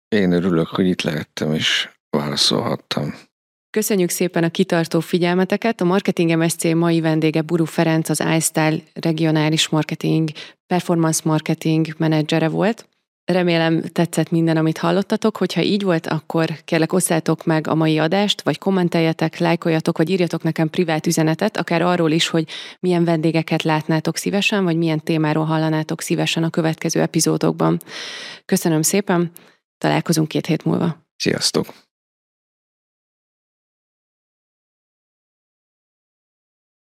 [0.09, 3.14] Én örülök, hogy itt lehettem és válaszolhattam.
[3.70, 5.80] Köszönjük szépen a kitartó figyelmeteket.
[5.80, 10.30] A Marketing MSC mai vendége Buru Ferenc, az iStyle regionális marketing,
[10.66, 12.88] performance marketing menedzsere volt.
[13.25, 15.37] Remélem tetszett minden, amit hallottatok.
[15.37, 20.43] Hogyha így volt, akkor kérlek osszátok meg a mai adást, vagy kommenteljetek, lájkoljatok, vagy írjatok
[20.43, 22.49] nekem privát üzenetet, akár arról is, hogy
[22.81, 27.81] milyen vendégeket látnátok szívesen, vagy milyen témáról hallanátok szívesen a következő epizódokban.
[28.45, 29.31] Köszönöm szépen,
[29.79, 31.07] találkozunk két hét múlva.
[31.16, 31.66] Sziasztok!